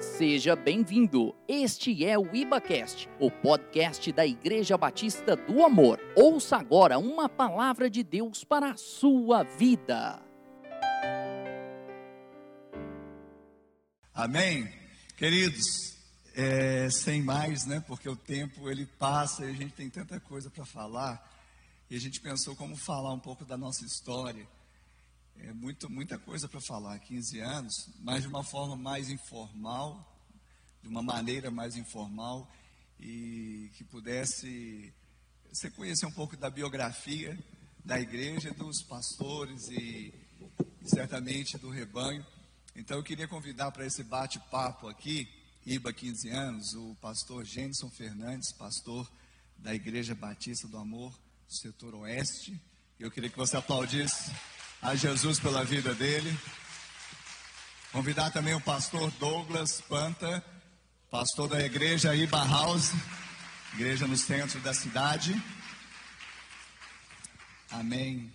[0.00, 1.34] Seja bem-vindo.
[1.48, 5.98] Este é o IbaCast, o podcast da Igreja Batista do Amor.
[6.14, 10.22] Ouça agora uma palavra de Deus para a sua vida.
[14.14, 14.72] Amém?
[15.16, 15.64] Queridos,
[16.36, 17.82] é, sem mais, né?
[17.84, 21.20] Porque o tempo ele passa e a gente tem tanta coisa para falar.
[21.90, 24.46] E a gente pensou como falar um pouco da nossa história.
[25.40, 30.20] É muito, muita coisa para falar, 15 anos, mas de uma forma mais informal,
[30.82, 32.50] de uma maneira mais informal
[32.98, 34.92] e que pudesse
[35.48, 37.38] você conhecer um pouco da biografia
[37.84, 40.12] da igreja, dos pastores e,
[40.82, 42.24] e certamente do rebanho.
[42.76, 45.26] Então eu queria convidar para esse bate-papo aqui,
[45.64, 49.10] IBA 15 anos, o pastor Jenson Fernandes, pastor
[49.56, 52.60] da Igreja Batista do Amor, setor oeste.
[53.00, 54.30] Eu queria que você aplaudisse
[54.80, 56.36] a Jesus pela vida dele.
[57.92, 60.44] Convidar também o pastor Douglas Panta,
[61.10, 62.92] pastor da igreja Iba House,
[63.74, 65.40] igreja no centro da cidade.
[67.70, 68.32] Amém.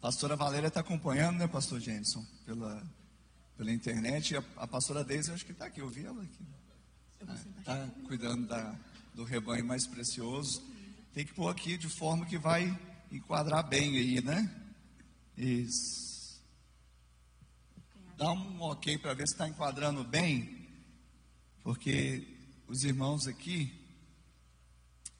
[0.00, 2.82] Pastora Valéria está acompanhando, né, pastor Jenson, pela,
[3.56, 4.34] pela internet.
[4.34, 6.46] E a, a pastora Deise, acho que está aqui, eu vi ela aqui.
[7.58, 8.74] Está cuidando da,
[9.14, 10.62] do rebanho mais precioso.
[11.12, 12.78] Tem que pôr aqui de forma que vai
[13.10, 14.67] enquadrar bem aí, né?
[15.38, 16.42] Isso.
[18.16, 20.68] Dá um ok para ver se está enquadrando bem,
[21.62, 22.26] porque
[22.66, 23.72] os irmãos aqui,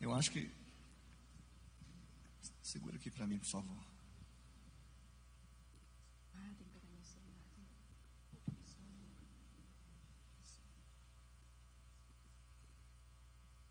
[0.00, 0.50] eu acho que.
[2.60, 3.86] Segura aqui para mim, por favor.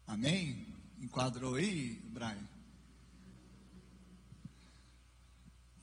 [0.07, 0.73] Amém?
[1.01, 2.56] Enquadrou aí, Brian?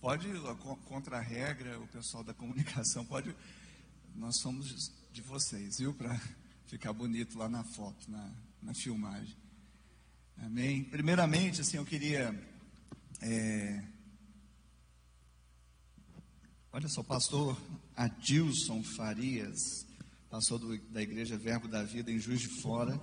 [0.05, 0.29] Pode,
[0.85, 3.35] contra a regra, o pessoal da comunicação pode.
[4.15, 5.95] Nós somos de vocês, viu?
[5.95, 6.21] Para
[6.67, 8.31] ficar bonito lá na foto, na,
[8.63, 9.35] na filmagem.
[10.37, 10.85] Amém?
[10.85, 12.39] Primeiramente, assim, eu queria.
[13.23, 13.83] É,
[16.71, 17.59] olha só, pastor
[17.97, 19.87] Adilson Farias,
[20.29, 23.01] pastor do, da Igreja Verbo da Vida em Juiz de Fora,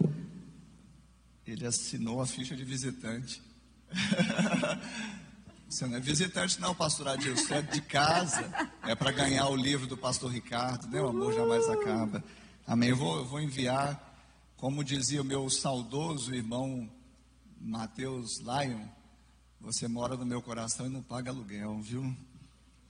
[1.47, 3.41] ele assinou a ficha de visitante.
[5.71, 7.45] Você não é visitante, não, pastor Adilson.
[7.45, 8.43] Você é de casa.
[8.83, 10.99] É para ganhar o livro do pastor Ricardo, né?
[10.99, 12.21] O amor jamais acaba.
[12.67, 12.89] Amém.
[12.89, 13.97] Eu vou, eu vou enviar,
[14.57, 16.91] como dizia o meu saudoso irmão
[17.57, 18.85] Mateus Lion,
[19.61, 22.13] você mora no meu coração e não paga aluguel, viu?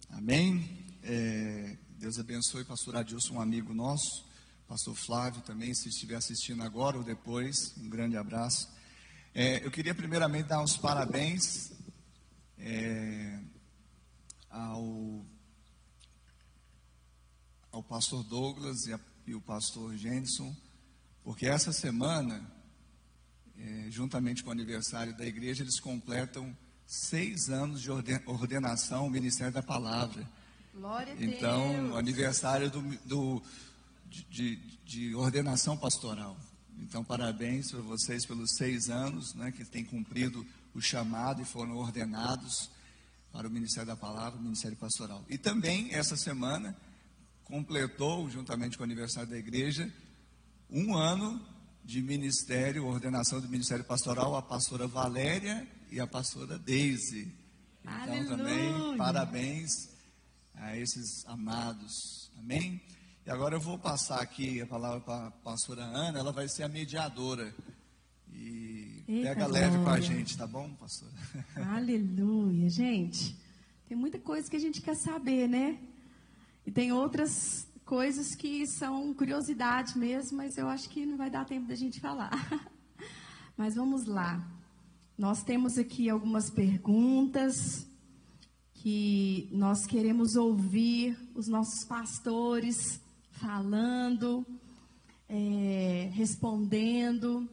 [0.09, 0.68] Amém.
[1.03, 4.25] É, Deus abençoe, pastor Adilson, um amigo nosso.
[4.68, 8.68] Pastor Flávio também, se estiver assistindo agora ou depois, um grande abraço.
[9.36, 11.80] É, eu queria primeiramente dar uns parabéns
[12.62, 13.40] é,
[14.50, 15.26] ao,
[17.72, 20.56] ao pastor Douglas e, a, e o pastor Jenson,
[21.24, 22.50] porque essa semana,
[23.58, 26.56] é, juntamente com o aniversário da igreja, eles completam
[26.86, 30.28] seis anos de ordenação ao Ministério da Palavra.
[30.74, 31.98] Glória a então, Deus.
[31.98, 33.44] aniversário do, do
[34.30, 34.56] de,
[34.86, 36.38] de, ordenação pastoral.
[36.80, 41.78] Então, parabéns para vocês pelos seis anos né, que têm cumprido o chamado e foram
[41.78, 42.70] ordenados
[43.32, 45.24] para o Ministério da Palavra, o Ministério Pastoral.
[45.30, 46.76] E também, essa semana,
[47.44, 49.92] completou, juntamente com o aniversário da igreja,
[50.70, 51.46] um ano
[51.84, 57.34] de ministério, ordenação do Ministério Pastoral, a pastora Valéria e a pastora Deise.
[57.81, 58.38] Então, Aleluia.
[58.38, 59.90] também, parabéns
[60.56, 62.31] a esses amados.
[62.38, 62.81] Amém?
[63.26, 66.64] E agora eu vou passar aqui a palavra para a pastora Ana, ela vai ser
[66.64, 67.54] a mediadora.
[68.31, 68.71] E
[69.07, 70.03] Eita pega leve com a glória.
[70.03, 71.12] gente, tá bom, pastora?
[71.75, 73.35] Aleluia, gente.
[73.88, 75.78] Tem muita coisa que a gente quer saber, né?
[76.66, 81.45] E tem outras coisas que são curiosidade mesmo, mas eu acho que não vai dar
[81.45, 82.31] tempo da gente falar.
[83.57, 84.50] Mas vamos lá.
[85.18, 87.85] Nós temos aqui algumas perguntas
[88.73, 94.45] que nós queremos ouvir os nossos pastores falando,
[95.30, 97.47] é, respondendo,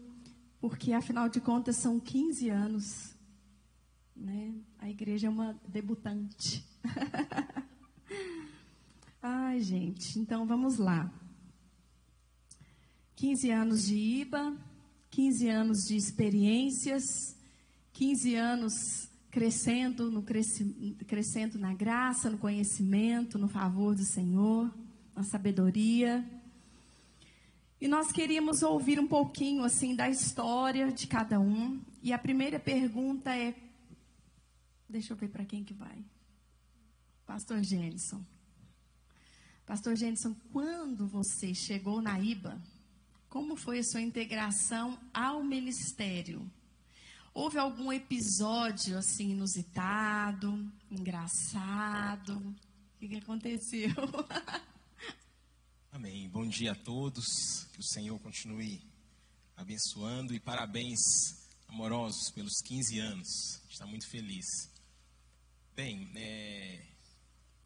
[0.61, 3.19] porque afinal de contas são 15 anos
[4.19, 4.53] né?
[4.79, 6.65] A igreja é uma debutante.
[9.23, 11.13] Ai, gente, então vamos lá.
[13.17, 14.57] 15 anos de IBA,
[15.11, 17.37] 15 anos de experiências,
[17.93, 24.73] 15 anos crescendo, no cresci, crescendo na graça, no conhecimento, no favor do Senhor,
[25.15, 26.25] na sabedoria.
[27.81, 31.81] E nós queríamos ouvir um pouquinho assim da história de cada um.
[32.03, 33.55] E a primeira pergunta é
[34.89, 36.03] Deixa eu ver para quem que vai.
[37.27, 38.25] Pastor Jenson.
[39.67, 42.59] Pastor Jenson, quando você chegou na IBA,
[43.29, 46.51] como foi a sua integração ao ministério?
[47.35, 52.39] Houve algum episódio assim inusitado, engraçado?
[52.39, 53.91] O que, que aconteceu?
[55.99, 56.29] Amém.
[56.29, 57.67] Bom dia a todos.
[57.73, 58.81] Que o Senhor continue
[59.57, 61.01] abençoando e parabéns
[61.67, 63.61] amorosos pelos 15 anos.
[63.69, 64.47] Está muito feliz.
[65.75, 66.87] Bem, é,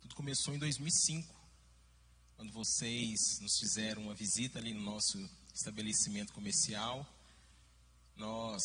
[0.01, 1.29] tudo começou em 2005,
[2.35, 5.19] quando vocês nos fizeram uma visita ali no nosso
[5.55, 7.07] estabelecimento comercial.
[8.17, 8.63] Nós,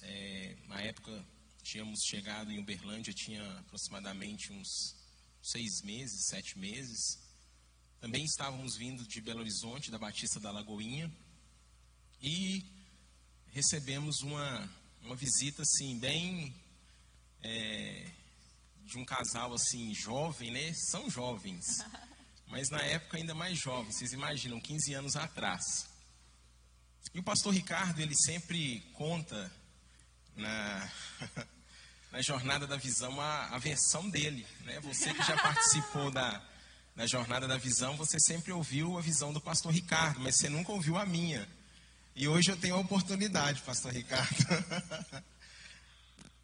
[0.00, 1.26] é, na época,
[1.64, 4.94] tínhamos chegado em Uberlândia, tinha aproximadamente uns
[5.42, 7.27] seis meses, sete meses.
[8.00, 11.12] Também estávamos vindo de Belo Horizonte, da Batista da Lagoinha,
[12.22, 12.64] e
[13.50, 14.70] recebemos uma,
[15.02, 16.54] uma visita assim, bem
[17.42, 18.08] é,
[18.84, 20.72] de um casal assim jovem, né?
[20.74, 21.64] São jovens,
[22.46, 23.96] mas na época ainda mais jovens.
[23.96, 25.88] Vocês imaginam, 15 anos atrás.
[27.12, 29.52] E o pastor Ricardo, ele sempre conta
[30.36, 30.92] na,
[32.12, 34.78] na jornada da visão a, a versão dele, né?
[34.82, 36.46] Você que já participou da,
[36.98, 40.72] da jornada da visão, você sempre ouviu a visão do pastor Ricardo, mas você nunca
[40.72, 41.48] ouviu a minha.
[42.16, 44.34] E hoje eu tenho a oportunidade, pastor Ricardo.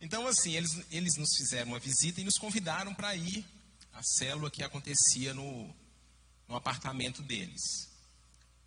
[0.00, 3.44] então, assim, eles, eles nos fizeram uma visita e nos convidaram para ir
[3.92, 5.74] à célula que acontecia no,
[6.46, 7.90] no apartamento deles.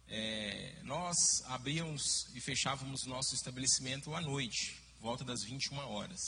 [0.09, 6.19] É, nós abríamos e fechávamos nosso estabelecimento à noite, volta das 21 horas.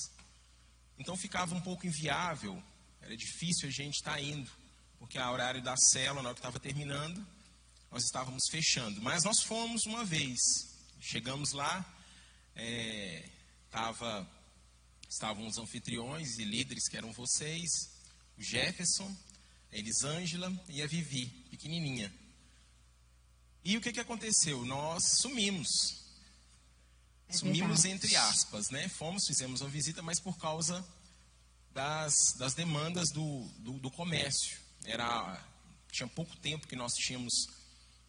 [0.98, 2.64] Então ficava um pouco inviável,
[3.02, 4.50] era difícil a gente estar tá indo
[5.00, 7.26] porque a horário da célula, na hora que estava terminando,
[7.90, 9.02] nós estávamos fechando.
[9.02, 10.38] Mas nós fomos uma vez.
[11.00, 11.86] Chegamos lá,
[12.56, 13.28] é,
[13.72, 14.30] tava,
[15.10, 17.70] estavam os anfitriões e líderes que eram vocês,
[18.38, 19.16] o Jefferson,
[19.72, 22.14] a Elisângela e a Vivi, pequenininha.
[23.64, 24.66] E o que, que aconteceu?
[24.66, 25.70] Nós sumimos.
[27.30, 28.90] É sumimos entre aspas, né?
[28.90, 30.86] Fomos, fizemos uma visita, mas por causa
[31.72, 35.46] das, das demandas do, do, do comércio era
[35.92, 37.34] tinha pouco tempo que nós tínhamos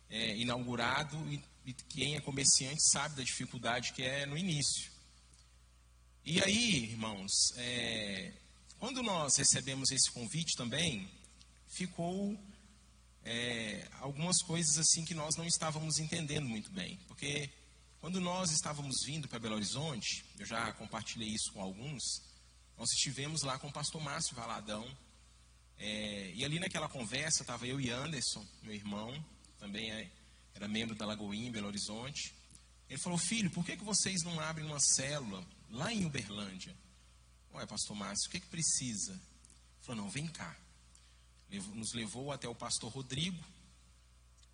[0.09, 4.91] é, inaugurado e, e, quem é comerciante sabe da dificuldade que é no início.
[6.25, 8.33] E aí, irmãos, é,
[8.79, 11.09] quando nós recebemos esse convite também,
[11.69, 12.39] ficou
[13.25, 17.51] é, algumas coisas assim que nós não estávamos entendendo muito bem, porque
[18.01, 22.03] quando nós estávamos vindo para Belo Horizonte, eu já compartilhei isso com alguns,
[22.77, 24.87] nós estivemos lá com o pastor Márcio Valadão,
[25.83, 29.25] é, e ali naquela conversa estava eu e Anderson, meu irmão,
[29.59, 30.11] também é,
[30.55, 32.35] era membro da Lagoinha, Belo Horizonte.
[32.87, 36.77] Ele falou, filho, por que, que vocês não abrem uma célula lá em Uberlândia?
[37.55, 39.13] Ué, pastor Márcio, o que, que precisa?
[39.13, 40.55] Ele falou, não, vem cá.
[41.49, 43.43] Levou, nos levou até o pastor Rodrigo,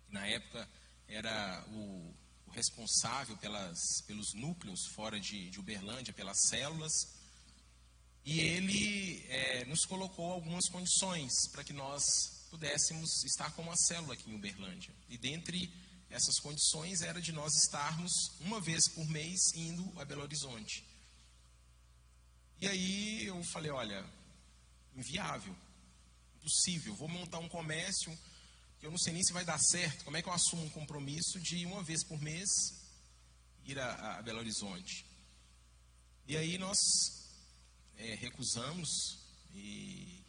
[0.05, 0.67] que na época
[1.09, 2.15] era o,
[2.45, 3.77] o responsável pelas,
[4.07, 6.93] pelos núcleos fora de, de Uberlândia, pelas células.
[8.29, 12.03] E ele é, nos colocou algumas condições para que nós
[12.49, 14.93] pudéssemos estar com uma célula aqui em Uberlândia.
[15.07, 15.73] E dentre
[16.09, 20.85] essas condições era de nós estarmos uma vez por mês indo a Belo Horizonte.
[22.59, 24.05] E aí eu falei, olha,
[24.93, 25.55] inviável,
[26.35, 28.11] impossível, vou montar um comércio
[28.77, 30.03] que eu não sei nem se vai dar certo.
[30.03, 32.49] Como é que eu assumo um compromisso de uma vez por mês
[33.63, 35.05] ir a, a Belo Horizonte?
[36.27, 36.77] E aí nós
[37.97, 38.87] é, recusamos
[39.53, 40.23] e,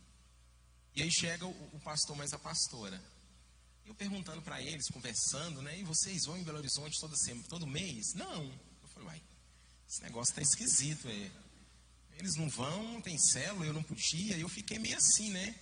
[0.95, 3.01] e aí chega o, o pastor mais a pastora.
[3.87, 5.79] Eu perguntando para eles, conversando, né?
[5.79, 7.15] E vocês vão em Belo Horizonte todo,
[7.49, 8.13] todo mês?
[8.15, 8.45] Não.
[8.45, 9.23] Eu falei, uai,
[9.89, 11.31] esse negócio tá esquisito, é.
[12.19, 14.37] Eles não vão, tem célula, eu não podia.
[14.37, 15.55] E eu fiquei meio assim, né?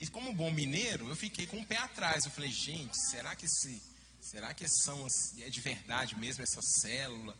[0.00, 2.24] E como bom mineiro, eu fiquei com o pé atrás.
[2.24, 3.82] Eu falei, gente, será que esse,
[4.20, 5.06] será que são
[5.38, 7.36] é de verdade mesmo essa célula?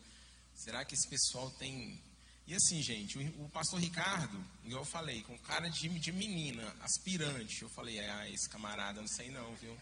[0.54, 2.00] Será que esse pessoal tem
[2.46, 7.62] e assim, gente, o, o pastor Ricardo, eu falei, com cara de, de menina, aspirante.
[7.62, 9.76] Eu falei, ah, esse camarada, não sei não, viu?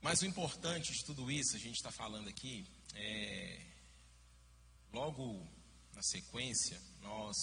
[0.00, 3.64] Mas o importante de tudo isso, a gente está falando aqui, é,
[4.92, 5.46] logo
[5.94, 7.36] na sequência, nós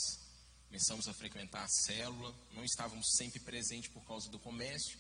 [0.68, 5.00] começamos a frequentar a célula, não estávamos sempre presentes por causa do comércio,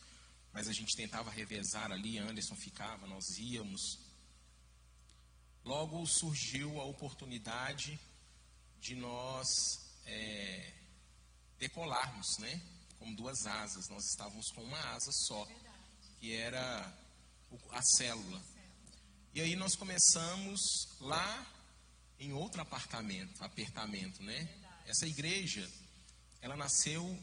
[0.53, 4.00] mas a gente tentava revezar ali, Anderson ficava, nós íamos.
[5.65, 8.00] Logo surgiu a oportunidade
[8.79, 9.48] de nós
[10.05, 10.74] é,
[11.57, 12.62] decolarmos, né?
[12.98, 13.88] Com duas asas.
[13.89, 15.48] Nós estávamos com uma asa só,
[16.19, 16.93] que era
[17.71, 18.41] a célula.
[19.33, 20.59] E aí nós começamos
[21.00, 21.45] lá
[22.19, 24.50] em outro apartamento, apertamento, né?
[24.86, 25.69] Essa igreja,
[26.41, 27.17] ela nasceu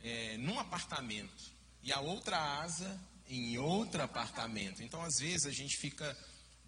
[0.00, 4.82] é, num apartamento e a outra asa em outro apartamento.
[4.82, 6.16] Então, às vezes, a gente fica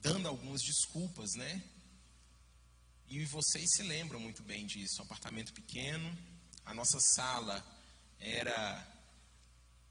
[0.01, 1.63] dando algumas desculpas, né?
[3.13, 5.03] E vocês se lembram muito bem disso.
[5.03, 6.17] Um apartamento pequeno,
[6.65, 7.63] a nossa sala
[8.19, 8.89] era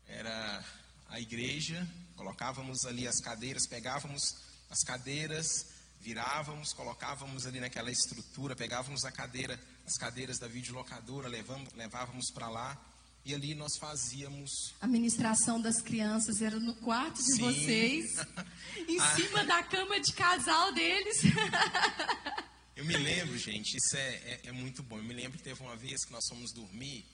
[0.08, 0.66] era
[1.08, 4.24] a igreja, colocávamos ali as cadeiras, pegávamos
[4.72, 5.68] as cadeiras,
[6.00, 12.50] virávamos, colocávamos ali naquela estrutura, pegávamos a cadeira, as cadeiras da videolocadora, levamos, levávamos para
[12.50, 12.76] lá
[13.24, 14.50] e ali nós fazíamos.
[14.82, 17.42] A ministração das crianças era no quarto de Sim.
[17.44, 18.16] vocês,
[18.90, 19.16] em ah.
[19.16, 21.22] cima da cama de casal deles.
[22.82, 24.98] Eu me lembro, gente, isso é, é, é, muito bom.
[24.98, 27.06] Eu me lembro que teve uma vez que nós fomos dormir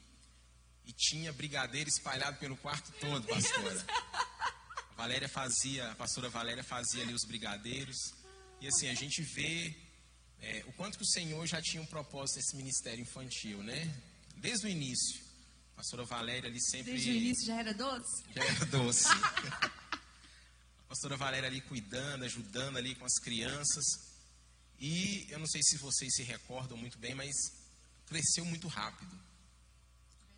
[0.85, 3.85] e tinha brigadeiro espalhado pelo quarto todo, pastora.
[4.91, 7.97] A Valéria fazia, a pastora Valéria fazia ali os brigadeiros.
[8.61, 9.75] E assim, a gente vê
[10.39, 13.93] é, o quanto que o Senhor já tinha um propósito nesse ministério infantil, né?
[14.37, 15.19] Desde o início.
[15.73, 16.93] A pastora Valéria ali sempre.
[16.93, 18.23] Desde o início já era doce?
[18.33, 19.09] Já era doce.
[19.11, 24.06] a pastora Valéria ali cuidando, ajudando ali com as crianças.
[24.79, 27.35] E eu não sei se vocês se recordam muito bem, mas
[28.05, 29.17] cresceu muito rápido.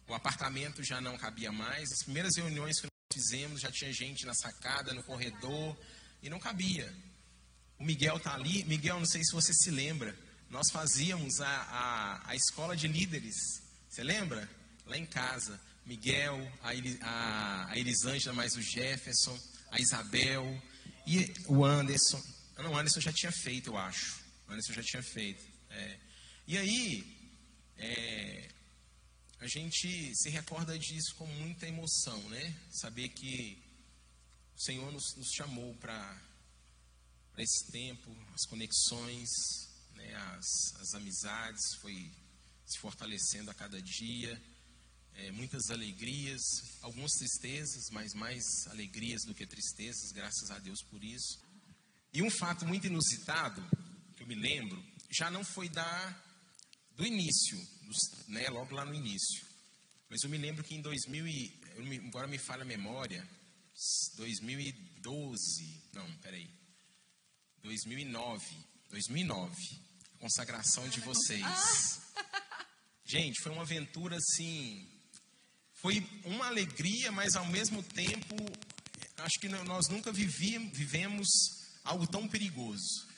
[0.07, 1.91] O apartamento já não cabia mais.
[1.91, 5.77] As primeiras reuniões que nós fizemos já tinha gente na sacada, no corredor,
[6.21, 6.91] e não cabia.
[7.77, 8.63] O Miguel está ali.
[8.63, 10.17] Miguel, não sei se você se lembra.
[10.49, 13.35] Nós fazíamos a, a, a escola de líderes.
[13.89, 14.49] Você lembra?
[14.85, 15.59] Lá em casa.
[15.85, 19.37] Miguel, a, a, Elisângela, mais o Jefferson,
[19.71, 20.61] a Isabel
[21.05, 22.21] e o Anderson.
[22.57, 24.28] Não, o Anderson já tinha feito, eu acho.
[24.49, 25.45] O Anderson já tinha feito.
[25.69, 25.99] É.
[26.47, 27.31] E aí,
[27.77, 28.49] é,
[29.39, 32.59] a gente se recorda disso com muita emoção, né?
[32.71, 33.61] Saber que
[34.55, 36.19] o Senhor nos, nos chamou para
[37.37, 39.29] esse tempo, as conexões,
[39.93, 42.11] né, as, as amizades foi
[42.65, 44.41] se fortalecendo a cada dia,
[45.13, 46.41] é, muitas alegrias,
[46.81, 51.39] algumas tristezas, mas mais alegrias do que tristezas, graças a Deus por isso.
[52.11, 53.88] E um fato muito inusitado, eu
[54.29, 56.23] me lembro, já não foi da,
[56.91, 59.43] do início, dos, né, logo lá no início.
[60.07, 61.59] Mas eu me lembro que em 2000, e,
[62.07, 63.27] agora me falha a memória,
[64.17, 66.47] 2012, não, peraí,
[67.63, 68.45] 2009.
[68.91, 69.55] 2009.
[70.19, 72.01] Consagração de vocês.
[73.05, 74.87] Gente, foi uma aventura assim.
[75.73, 78.35] Foi uma alegria, mas ao mesmo tempo,
[79.17, 81.27] acho que nós nunca vivíamos, vivemos
[81.83, 83.08] algo tão perigoso.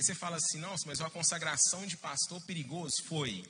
[0.00, 3.44] Aí você fala assim: nossa, mas uma consagração de pastor perigoso foi.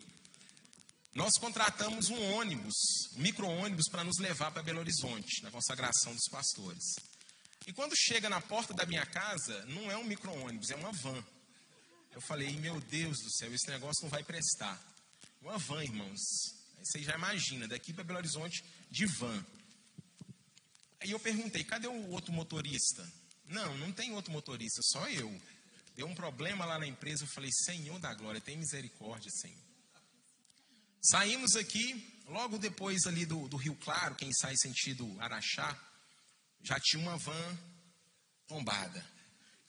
[1.14, 2.74] Nós contratamos um ônibus,
[3.14, 6.82] um micro-ônibus, para nos levar para Belo Horizonte, na consagração dos pastores.
[7.68, 11.24] E quando chega na porta da minha casa, não é um micro-ônibus, é uma van.
[12.10, 14.76] Eu falei, meu Deus do céu, esse negócio não vai prestar.
[15.40, 16.18] Uma van, irmãos.
[16.78, 19.46] Aí você já imagina, daqui para Belo Horizonte, de van.
[20.98, 23.08] Aí eu perguntei, cadê o outro motorista?
[23.46, 25.30] Não, não tem outro motorista, só eu.
[26.00, 29.62] Deu um problema lá na empresa, eu falei, Senhor da glória, tem misericórdia, Senhor.
[31.02, 35.78] Saímos aqui, logo depois ali do, do Rio Claro, quem sai sentido Araxá,
[36.62, 37.58] já tinha uma van
[38.48, 39.06] tombada.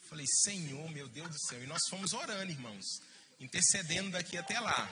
[0.07, 1.61] Falei, Senhor, meu Deus do céu.
[1.61, 2.85] E nós fomos orando, irmãos,
[3.37, 4.89] intercedendo daqui até lá.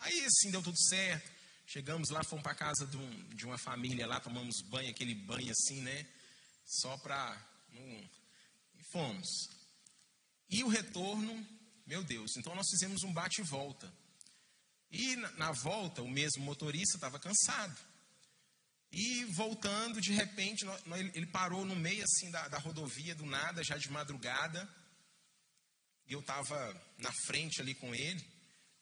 [0.00, 1.32] Aí, assim, deu tudo certo.
[1.66, 5.50] Chegamos lá, fomos para casa de, um, de, uma família lá, tomamos banho, aquele banho
[5.50, 6.06] assim, né?
[6.66, 7.42] Só para.
[7.72, 8.06] Um,
[8.78, 9.61] e fomos.
[10.52, 11.48] E o retorno,
[11.86, 13.90] meu Deus, então nós fizemos um bate e volta.
[14.90, 17.74] E na, volta, o mesmo motorista estava cansado.
[18.92, 20.66] E voltando, de repente,
[21.14, 24.68] ele parou no meio assim da, da rodovia, do nada, já de madrugada.
[26.06, 26.54] E eu estava
[26.98, 28.22] na frente ali com ele.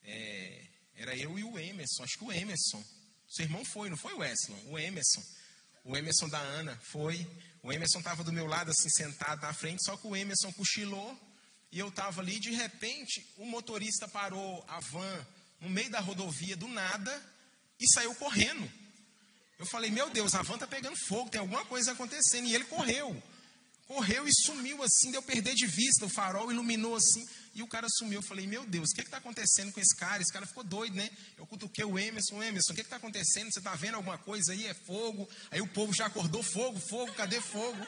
[0.02, 2.84] É, era eu e o Emerson, acho que o Emerson.
[3.28, 4.60] Seu irmão foi, não foi o Wesley?
[4.66, 5.22] O Emerson.
[5.84, 7.24] O Emerson da Ana foi.
[7.62, 11.29] O Emerson estava do meu lado, assim, sentado na frente, só que o Emerson cochilou.
[11.72, 15.26] E eu estava ali, de repente, o motorista parou a van
[15.60, 17.22] no meio da rodovia do nada
[17.78, 18.70] e saiu correndo.
[19.58, 22.46] Eu falei, meu Deus, a van está pegando fogo, tem alguma coisa acontecendo.
[22.46, 23.22] E ele correu.
[23.86, 26.06] Correu e sumiu assim, deu perder de vista.
[26.06, 28.20] O farol iluminou assim e o cara sumiu.
[28.20, 30.22] Eu falei, meu Deus, o que está acontecendo com esse cara?
[30.22, 31.10] Esse cara ficou doido, né?
[31.36, 33.52] Eu cutuquei o Emerson, Emerson, o que está acontecendo?
[33.52, 34.66] Você está vendo alguma coisa aí?
[34.66, 35.28] É fogo.
[35.50, 37.86] Aí o povo já acordou, fogo, fogo, cadê fogo?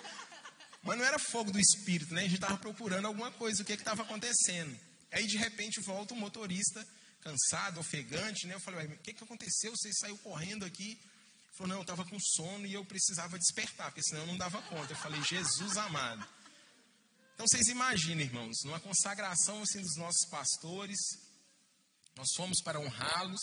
[0.82, 2.22] Mas não era fogo do espírito, né?
[2.22, 4.78] A gente estava procurando alguma coisa, o que estava acontecendo.
[5.12, 6.86] Aí de repente volta o motorista,
[7.20, 8.54] cansado, ofegante, né?
[8.54, 9.70] Eu falei, o que, que aconteceu?
[9.76, 10.98] Você saiu correndo aqui?
[11.52, 14.60] falou, não, eu estava com sono e eu precisava despertar, porque senão eu não dava
[14.62, 14.92] conta.
[14.92, 16.26] Eu falei, Jesus amado.
[17.34, 20.98] Então vocês imaginem, irmãos, numa consagração assim dos nossos pastores,
[22.16, 23.40] nós fomos para honrá-los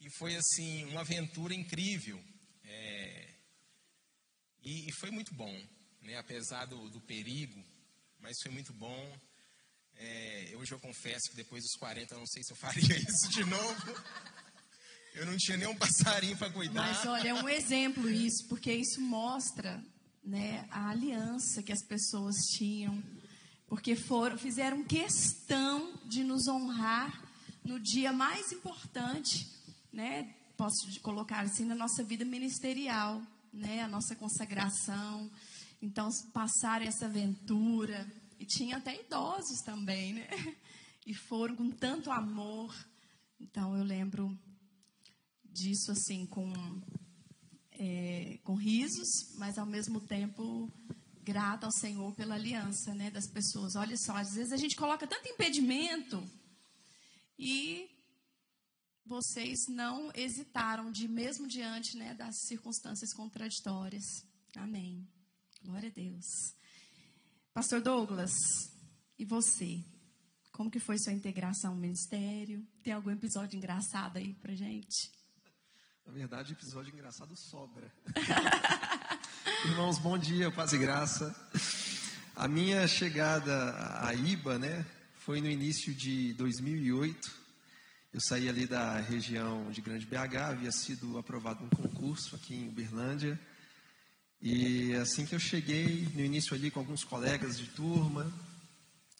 [0.00, 2.22] e foi assim uma aventura incrível.
[2.64, 3.34] É...
[4.62, 5.54] E, e foi muito bom,
[6.02, 6.16] né?
[6.18, 7.62] apesar do, do perigo,
[8.20, 9.18] mas foi muito bom.
[9.96, 13.28] É, hoje eu confesso que depois dos 40 eu não sei se eu faria isso
[13.30, 13.94] de novo.
[15.14, 16.82] Eu não tinha nem um passarinho para cuidar.
[16.82, 19.82] Mas olha, é um exemplo isso, porque isso mostra
[20.24, 23.02] né, a aliança que as pessoas tinham.
[23.66, 27.22] Porque foram, fizeram questão de nos honrar
[27.64, 29.48] no dia mais importante,
[29.92, 30.34] né?
[30.56, 33.82] Posso colocar assim na nossa vida ministerial, né?
[33.82, 35.30] A nossa consagração.
[35.82, 38.06] Então, passar essa aventura.
[38.38, 40.28] E tinha até idosos também, né?
[41.04, 42.72] E foram com tanto amor.
[43.40, 44.38] Então, eu lembro
[45.44, 46.52] disso assim com
[47.72, 50.72] é, com risos, mas ao mesmo tempo
[51.24, 53.74] grata ao Senhor pela aliança, né, das pessoas.
[53.74, 56.22] Olha só, às vezes a gente coloca tanto impedimento
[57.36, 57.90] e
[59.04, 64.04] vocês não hesitaram de mesmo diante, né, das circunstâncias contraditórias.
[64.56, 65.04] Amém.
[65.64, 66.26] Glória a Deus.
[67.54, 68.32] Pastor Douglas,
[69.16, 69.80] e você?
[70.50, 72.66] Como que foi sua integração ao ministério?
[72.82, 75.12] Tem algum episódio engraçado aí pra gente?
[76.04, 77.92] Na verdade, episódio engraçado sobra.
[79.64, 81.32] Irmãos, bom dia, paz e graça.
[82.34, 87.30] A minha chegada à IBA, né, foi no início de 2008.
[88.12, 92.68] Eu saí ali da região de Grande BH, havia sido aprovado um concurso aqui em
[92.68, 93.38] Uberlândia.
[94.42, 98.30] E assim que eu cheguei, no início ali com alguns colegas de turma,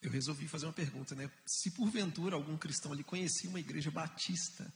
[0.03, 1.31] eu resolvi fazer uma pergunta, né?
[1.47, 4.67] Se porventura algum cristão ali conhecia uma igreja batista,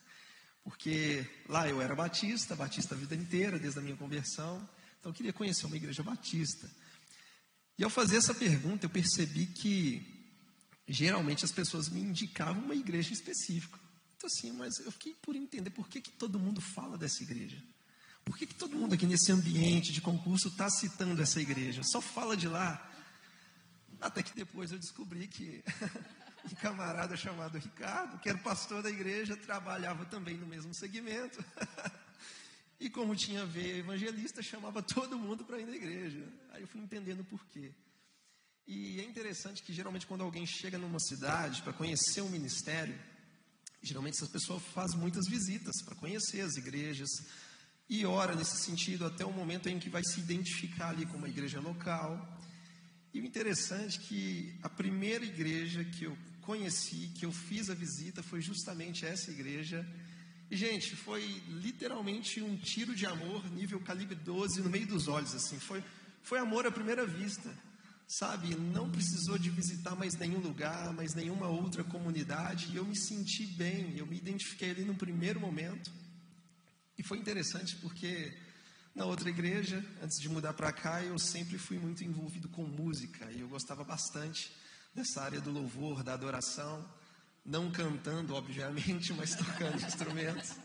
[0.63, 4.57] porque lá eu era batista, batista a vida inteira, desde a minha conversão,
[5.01, 6.71] então eu queria conhecer uma igreja batista.
[7.77, 10.01] E ao fazer essa pergunta, eu percebi que
[10.87, 13.81] geralmente as pessoas me indicavam uma igreja específica.
[14.17, 17.61] Então assim, mas eu fiquei por entender por que, que todo mundo fala dessa igreja.
[18.27, 21.83] Por que, que todo mundo aqui nesse ambiente de concurso está citando essa igreja?
[21.85, 22.93] Só fala de lá.
[24.01, 25.63] Até que depois eu descobri que
[26.45, 31.43] um camarada chamado Ricardo, que era pastor da igreja, trabalhava também no mesmo segmento.
[32.81, 36.27] e como tinha ver evangelista, chamava todo mundo para ir na igreja.
[36.51, 37.73] Aí eu fui entendendo por quê.
[38.67, 42.99] E é interessante que geralmente quando alguém chega numa cidade para conhecer um ministério,
[43.81, 47.09] geralmente essa pessoa faz muitas visitas para conhecer as igrejas
[47.89, 51.29] e ora nesse sentido até o momento em que vai se identificar ali com uma
[51.29, 52.37] igreja local.
[53.15, 57.75] E o interessante é que a primeira igreja que eu conheci, que eu fiz a
[57.75, 59.87] visita, foi justamente essa igreja.
[60.51, 65.35] E, gente, foi literalmente um tiro de amor, nível calibre 12, no meio dos olhos,
[65.35, 65.59] assim.
[65.59, 65.83] Foi,
[66.23, 67.53] foi amor à primeira vista,
[68.07, 68.55] sabe?
[68.55, 72.73] Não precisou de visitar mais nenhum lugar, mais nenhuma outra comunidade.
[72.73, 75.91] E eu me senti bem, eu me identifiquei ali no primeiro momento.
[77.07, 78.37] Foi interessante porque
[78.93, 83.31] na outra igreja, antes de mudar para cá, eu sempre fui muito envolvido com música
[83.31, 84.51] e eu gostava bastante
[84.93, 86.85] nessa área do louvor, da adoração,
[87.45, 90.57] não cantando, obviamente, mas tocando instrumentos.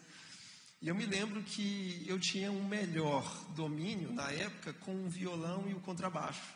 [0.81, 3.23] E eu me lembro que eu tinha um melhor
[3.55, 6.55] domínio na época com o violão e o contrabaixo.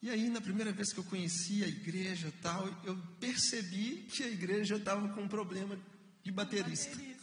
[0.00, 4.28] E aí, na primeira vez que eu conheci a igreja tal, eu percebi que a
[4.28, 5.76] igreja estava com um problema
[6.22, 6.90] de baterista.
[6.90, 7.17] baterista.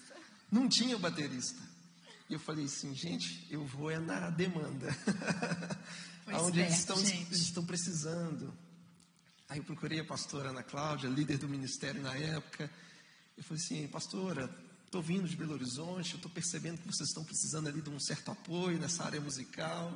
[0.51, 1.61] Não tinha baterista.
[2.29, 4.87] E eu falei assim, gente, eu vou é na demanda.
[6.27, 8.51] Aonde eles estão, eles estão precisando.
[9.47, 12.69] Aí eu procurei a pastora Ana Cláudia, líder do ministério na época.
[13.37, 14.49] Eu falei assim, pastora,
[14.85, 18.31] estou vindo de Belo Horizonte, estou percebendo que vocês estão precisando ali de um certo
[18.31, 19.93] apoio nessa área musical.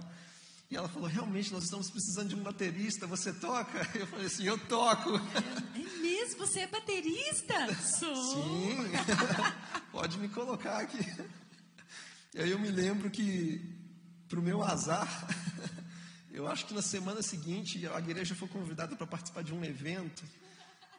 [0.69, 3.79] E ela falou, realmente, nós estamos precisando de um baterista, você toca?
[3.97, 5.15] Eu falei assim, eu toco.
[5.15, 6.45] É, mesmo?
[6.45, 7.73] Você é baterista?
[7.75, 8.33] Sou.
[8.33, 8.77] Sim,
[9.91, 10.99] pode me colocar aqui.
[12.35, 13.59] E aí eu me lembro que,
[14.27, 15.07] para o meu azar,
[16.31, 20.23] eu acho que na semana seguinte a igreja foi convidada para participar de um evento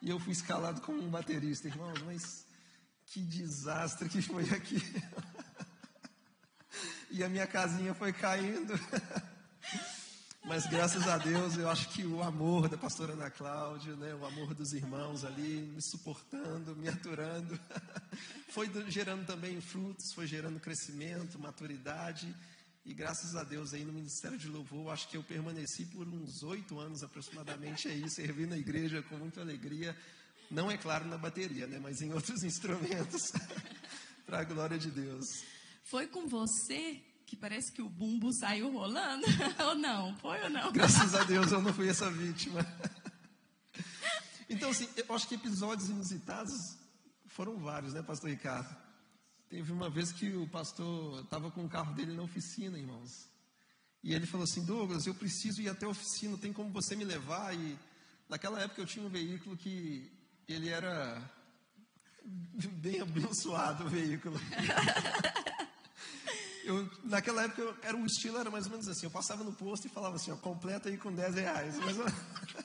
[0.03, 2.45] e eu fui escalado como um baterista, irmãos, mas
[3.07, 4.83] que desastre que foi aqui.
[7.11, 8.73] e a minha casinha foi caindo.
[10.51, 14.27] Mas graças a Deus, eu acho que o amor da pastora Ana Cláudia, né, o
[14.27, 17.57] amor dos irmãos ali, me suportando, me aturando,
[18.51, 22.35] foi gerando também frutos, foi gerando crescimento, maturidade.
[22.85, 26.43] E graças a Deus aí no Ministério de Louvor, acho que eu permaneci por uns
[26.43, 29.97] oito anos aproximadamente aí, servindo a igreja com muita alegria.
[30.51, 33.23] Não é claro na bateria, né, mas em outros instrumentos,
[34.27, 35.27] para a glória de Deus.
[35.85, 39.25] Foi com você que parece que o bumbo saiu rolando,
[39.65, 40.17] ou não?
[40.17, 40.73] Foi ou não?
[40.73, 42.67] Graças a Deus eu não fui essa vítima.
[44.49, 46.77] Então, assim, eu acho que episódios inusitados
[47.29, 48.77] foram vários, né, pastor Ricardo?
[49.49, 53.29] Teve uma vez que o pastor estava com o carro dele na oficina, irmãos.
[54.03, 57.05] E ele falou assim: Douglas, eu preciso ir até a oficina, tem como você me
[57.05, 57.55] levar?
[57.55, 57.79] E
[58.29, 60.11] naquela época eu tinha um veículo que
[60.49, 61.23] ele era
[62.25, 64.37] bem abençoado o veículo.
[66.65, 69.07] Eu, naquela época eu, era o estilo era mais ou menos assim.
[69.07, 71.75] Eu passava no posto e falava assim, ó, completa aí com 10 reais.
[71.79, 71.97] Mas,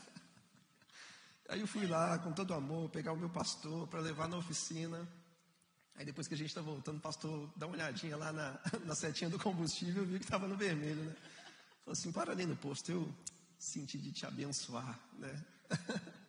[1.50, 5.08] aí eu fui lá com todo amor pegar o meu pastor para levar na oficina.
[5.96, 8.96] Aí depois que a gente está voltando, o pastor dá uma olhadinha lá na, na
[8.96, 11.16] setinha do combustível, eu vi que estava no vermelho, né?
[11.86, 13.14] Falou assim, para ali no posto, eu
[13.58, 15.46] senti de te abençoar, né?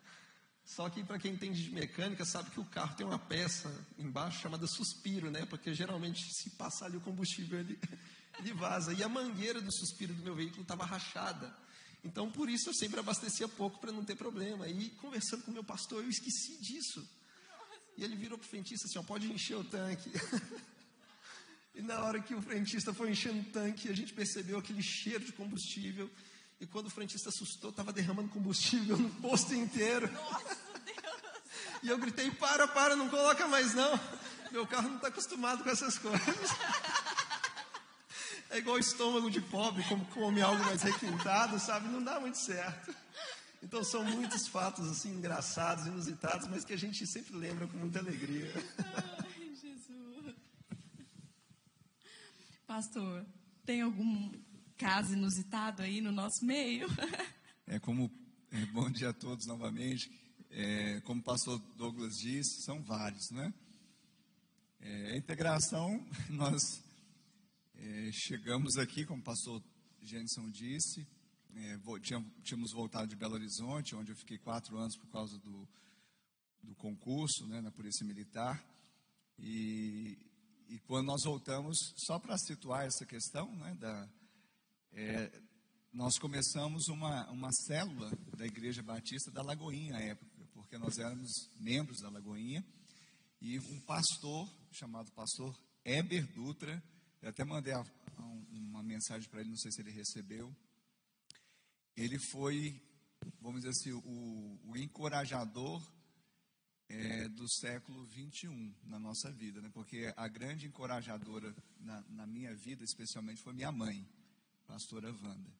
[0.66, 4.40] Só que para quem entende de mecânica sabe que o carro tem uma peça embaixo
[4.40, 5.46] chamada suspiro, né?
[5.46, 7.78] Porque geralmente se passar ali o combustível ele,
[8.40, 8.92] ele vaza.
[8.92, 11.56] E a mangueira do suspiro do meu veículo estava rachada.
[12.02, 14.66] Então por isso eu sempre abastecia pouco para não ter problema.
[14.66, 17.08] E conversando com o meu pastor eu esqueci disso.
[17.96, 20.10] E ele virou para o frentista assim: ó, pode encher o tanque.
[21.76, 25.24] e na hora que o frentista foi enchendo o tanque, a gente percebeu aquele cheiro
[25.24, 26.10] de combustível.
[26.60, 30.10] E quando o frentista assustou, estava derramando combustível no posto inteiro.
[30.10, 31.16] Nossa Deus!
[31.82, 34.00] E eu gritei: para, para, não coloca mais não.
[34.50, 36.50] Meu carro não está acostumado com essas coisas.
[38.48, 41.88] É igual estômago de pobre, como come algo mais requintado, sabe?
[41.88, 42.94] Não dá muito certo.
[43.62, 47.98] Então são muitos fatos assim engraçados, inusitados, mas que a gente sempre lembra com muita
[47.98, 48.52] alegria.
[48.78, 50.34] Ai, Jesus.
[52.66, 53.26] Pastor,
[53.64, 54.30] tem algum
[54.76, 56.86] caso inusitado aí no nosso meio?
[57.68, 58.08] É como
[58.52, 60.08] é, bom dia a todos novamente.
[60.50, 63.52] É, como o pastor Douglas disse, são vários, né?
[64.78, 66.80] É, a integração, nós
[67.74, 69.60] é, chegamos aqui, como o pastor
[70.00, 71.04] Jenson disse,
[71.56, 71.76] é,
[72.44, 75.68] tínhamos voltado de Belo Horizonte, onde eu fiquei quatro anos por causa do,
[76.62, 78.64] do concurso né, na Polícia Militar.
[79.38, 80.16] E,
[80.68, 84.08] e quando nós voltamos, só para situar essa questão, né, da,
[84.98, 85.30] é,
[85.92, 91.30] nós começamos uma, uma célula da Igreja Batista da Lagoinha à época, porque nós éramos
[91.60, 92.64] membros da Lagoinha,
[93.42, 95.54] e um pastor, chamado pastor
[95.84, 96.82] Eber Dutra,
[97.20, 100.50] eu até mandei a, a, uma mensagem para ele, não sei se ele recebeu,
[101.94, 102.80] ele foi,
[103.38, 105.86] vamos dizer assim, o, o encorajador
[106.88, 109.68] é, do século 21 na nossa vida, né?
[109.74, 114.08] porque a grande encorajadora na, na minha vida, especialmente, foi minha mãe,
[114.66, 115.54] pastora Wanda.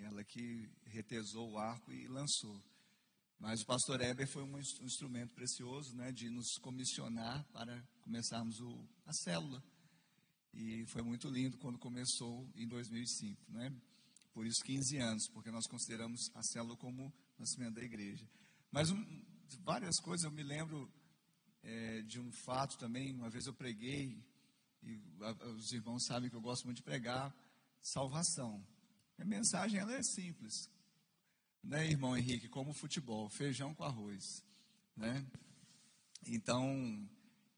[0.00, 2.62] Ela que retesou o arco e lançou.
[3.38, 8.88] Mas o pastor Eber foi um instrumento precioso né, de nos comissionar para começarmos o,
[9.06, 9.62] a célula.
[10.52, 13.52] E foi muito lindo quando começou em 2005.
[13.52, 13.70] Né?
[14.32, 18.28] Por isso, 15 anos, porque nós consideramos a célula como nascimento da igreja.
[18.70, 19.24] Mas um,
[19.62, 20.90] várias coisas, eu me lembro
[21.62, 23.12] é, de um fato também.
[23.12, 24.24] Uma vez eu preguei,
[24.82, 27.34] e a, os irmãos sabem que eu gosto muito de pregar,
[27.84, 28.66] salvação.
[29.18, 30.52] A mensagem ela é simples,
[31.62, 32.48] né, irmão Henrique?
[32.48, 34.24] Como futebol, feijão com arroz,
[34.96, 35.24] né?
[36.26, 37.08] Então,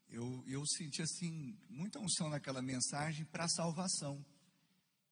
[0.09, 4.23] eu, eu senti assim muita unção naquela mensagem para salvação.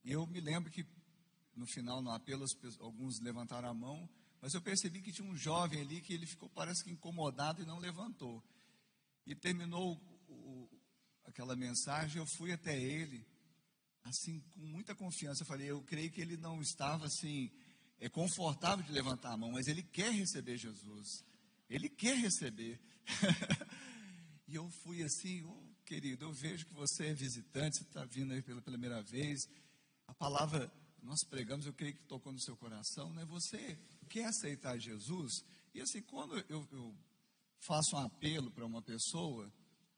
[0.04, 0.86] Eu me lembro que
[1.56, 2.46] no final, no apelo,
[2.80, 4.10] alguns levantaram a mão,
[4.42, 7.66] mas eu percebi que tinha um jovem ali que ele ficou, parece que incomodado e
[7.66, 8.44] não levantou.
[9.26, 9.98] E terminou
[10.28, 10.70] o,
[11.24, 13.26] aquela mensagem, eu fui até ele
[14.06, 15.44] assim, com muita confiança.
[15.44, 17.52] Eu falei, eu creio que ele não estava assim,
[18.00, 21.24] é confortável de levantar a mão, mas ele quer receber Jesus.
[21.70, 22.80] Ele quer receber.
[24.48, 28.34] e eu fui assim, oh, querido, eu vejo que você é visitante, você está vindo
[28.34, 29.48] aí pela primeira vez.
[30.08, 33.26] A palavra nós pregamos, eu creio que tocou no seu coração, né?
[33.26, 33.78] Você
[34.10, 35.44] quer aceitar Jesus?
[35.74, 36.96] E assim, quando eu, eu
[37.60, 39.52] faço um apelo para uma pessoa,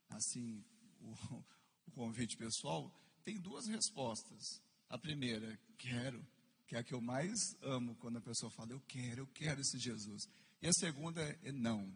[0.09, 0.63] assim,
[1.01, 1.11] o,
[1.87, 2.93] o convite pessoal,
[3.27, 4.61] tem duas respostas.
[4.87, 6.25] A primeira, quero,
[6.65, 9.59] que é a que eu mais amo quando a pessoa fala, eu quero, eu quero
[9.59, 10.29] esse Jesus.
[10.61, 11.93] E a segunda é não.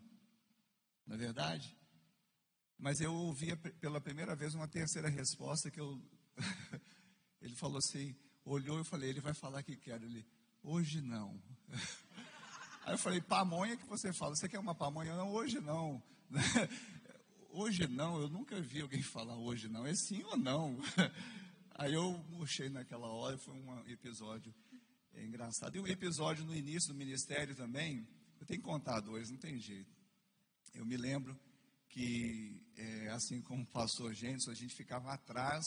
[1.07, 1.73] Não é verdade?
[2.77, 6.01] Mas eu ouvi pela primeira vez uma terceira resposta que eu.
[7.41, 8.13] ele falou assim,
[8.43, 10.01] olhou e falei, ele vai falar que quer.
[10.03, 10.27] Ele,
[10.61, 11.41] hoje não.
[12.83, 15.15] Aí eu falei, pamonha que você fala, você quer uma pamonha?
[15.15, 16.03] Não, hoje não.
[17.53, 20.77] hoje não, eu nunca vi alguém falar hoje não, é sim ou não.
[21.75, 24.53] Aí eu murchei naquela hora, foi um episódio
[25.15, 25.75] engraçado.
[25.75, 28.07] E um episódio no início do ministério também,
[28.39, 29.91] eu tenho que contar dois, não tem jeito.
[30.73, 31.37] Eu me lembro
[31.89, 35.65] que, é, assim como o pastor Gênesis, a gente ficava atrás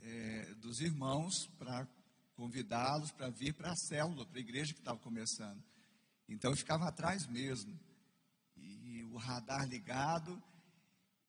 [0.00, 1.88] é, dos irmãos para
[2.34, 5.62] convidá-los para vir para a célula, para a igreja que estava começando.
[6.28, 7.78] Então eu ficava atrás mesmo.
[8.56, 10.42] E o radar ligado,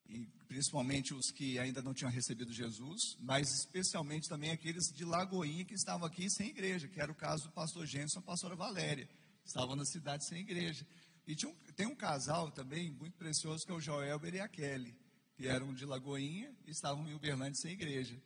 [0.07, 5.65] e principalmente os que ainda não tinham recebido Jesus, mas especialmente também aqueles de Lagoinha
[5.65, 8.55] que estavam aqui sem igreja, que era o caso do pastor Gênesis e a pastora
[8.55, 9.09] Valéria,
[9.43, 10.85] estavam na cidade sem igreja.
[11.27, 14.95] E um, tem um casal também muito precioso que é o Joelber e a Kelly,
[15.35, 18.21] que eram de Lagoinha e estavam em Uberlândia sem igreja.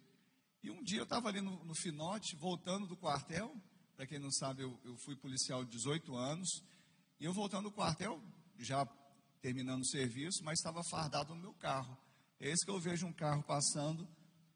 [0.61, 3.55] E um dia eu estava ali no, no Finote, voltando do quartel,
[3.95, 6.49] para quem não sabe, eu, eu fui policial de 18 anos,
[7.19, 8.21] e eu voltando do quartel,
[8.57, 8.85] já
[9.41, 11.97] terminando o serviço, mas estava fardado no meu carro.
[12.39, 14.07] É esse que eu vejo um carro passando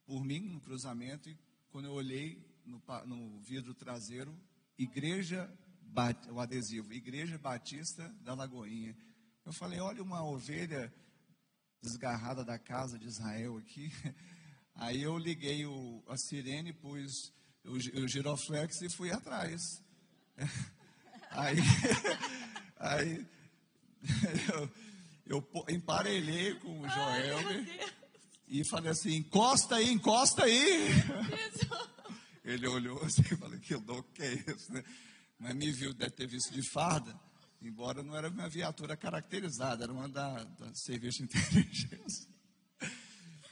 [0.05, 1.37] por mim no cruzamento e
[1.69, 4.37] quando eu olhei no, no vidro traseiro,
[4.77, 5.49] igreja,
[6.31, 8.95] o adesivo, Igreja Batista da Lagoinha.
[9.45, 10.91] Eu falei, olha uma ovelha
[11.81, 13.91] desgarrada da casa de Israel aqui.
[14.75, 17.11] Aí eu liguei o, a sirene, pus
[17.63, 19.61] o, o giroflex e fui atrás.
[21.35, 21.57] Aí,
[22.77, 23.25] aí
[25.27, 27.39] eu, eu emparelhei com o Joel
[28.47, 30.89] e falei assim: encosta aí, encosta aí.
[32.43, 34.83] Ele olhou assim e falou: que louco que é isso, né?
[35.39, 37.17] Mas me viu, deve ter visto de farda,
[37.61, 42.27] embora não era uma viatura caracterizada, era uma da, da serviço de inteligência.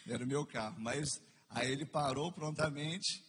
[0.08, 0.76] Era o meu carro.
[0.80, 3.24] Mas aí ele parou prontamente.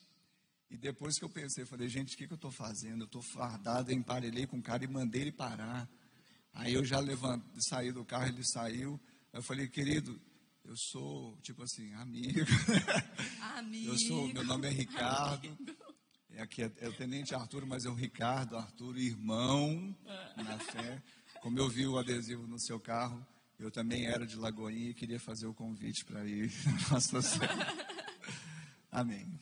[0.70, 3.02] E depois que eu pensei, falei, gente, o que, que eu estou fazendo?
[3.02, 5.88] Eu estou fardado, emparelhei com o cara e mandei ele parar.
[6.54, 9.00] Aí eu já levantei, saí do carro, ele saiu.
[9.32, 10.20] Eu falei, querido,
[10.64, 12.40] eu sou, tipo assim, amigo.
[13.56, 13.90] Amigo.
[13.92, 15.58] Eu sou, meu nome é Ricardo.
[16.30, 19.94] É aqui é, é, o Tenente Arthur, mas é o Ricardo Arthur, irmão
[20.36, 21.02] na fé.
[21.42, 23.26] Como eu vi o adesivo no seu carro,
[23.58, 27.18] eu também era de Lagoinha e queria fazer o convite para ir na nossa
[28.90, 29.38] Amém.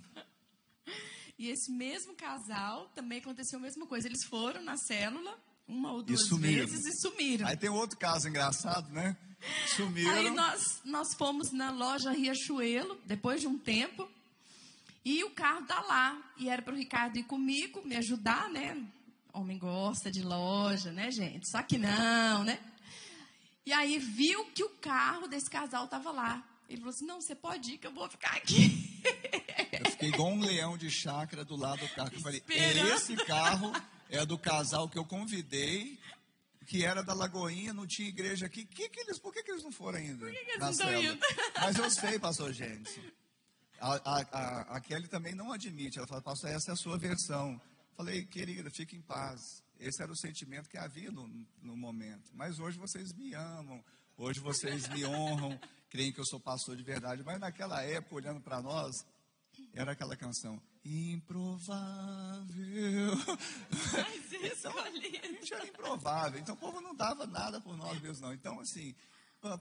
[1.38, 4.09] E esse mesmo casal também aconteceu a mesma coisa.
[4.09, 5.38] Eles foram na célula
[5.70, 7.46] uma ou duas e vezes e sumiram.
[7.46, 9.16] Aí tem outro caso engraçado, né?
[9.68, 10.11] Sumiram.
[10.11, 14.09] Aí nós, nós fomos na loja Riachuelo, depois de um tempo,
[15.04, 16.20] e o carro tá lá.
[16.37, 18.83] E era para o Ricardo ir comigo, me ajudar, né?
[19.33, 21.48] Homem gosta de loja, né, gente?
[21.48, 22.59] Só que não, né?
[23.64, 26.44] E aí viu que o carro desse casal tava lá.
[26.68, 29.00] Ele falou assim: não, você pode ir que eu vou ficar aqui.
[29.72, 32.11] Eu fiquei igual um leão de chácara do lado do carro.
[32.12, 33.72] Eu falei: esse carro
[34.11, 35.99] é do casal que eu convidei,
[36.66, 38.64] que era da Lagoinha, não tinha igreja aqui.
[38.64, 40.27] Que que eles, por que, que eles não foram ainda?
[40.27, 41.18] Por que, que eles não estão indo?
[41.61, 43.12] Mas eu sei, pastor Gênesis.
[43.81, 45.99] A, a, a, a, Kelly também não admite.
[45.99, 47.61] Ela fala, pastor, essa é a sua versão.
[47.96, 49.62] Falei, querida, fique em paz.
[49.79, 51.27] Esse era o sentimento que havia no,
[51.62, 52.31] no momento.
[52.35, 53.83] Mas hoje vocês me amam,
[54.16, 57.23] hoje vocês me honram, creem que eu sou pastor de verdade.
[57.25, 58.94] Mas naquela época, olhando para nós,
[59.73, 62.47] era aquela canção improvável.
[63.93, 66.40] Mas então, a gente era improvável.
[66.40, 68.33] Então o povo não dava nada por nós mesmos, não.
[68.33, 68.95] Então, assim,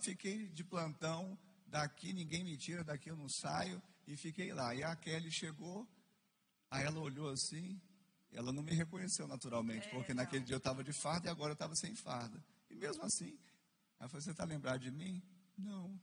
[0.01, 4.73] fiquei de plantão, daqui ninguém me tira, daqui eu não saio, e fiquei lá.
[4.73, 5.87] E a Kelly chegou,
[6.69, 7.79] aí ela olhou assim,
[8.31, 11.51] ela não me reconheceu naturalmente, é, porque naquele dia eu estava de farda e agora
[11.51, 12.43] eu estava sem farda.
[12.69, 13.37] E mesmo assim,
[13.99, 15.21] ela falou: Você está lembrado de mim?
[15.57, 15.99] Não.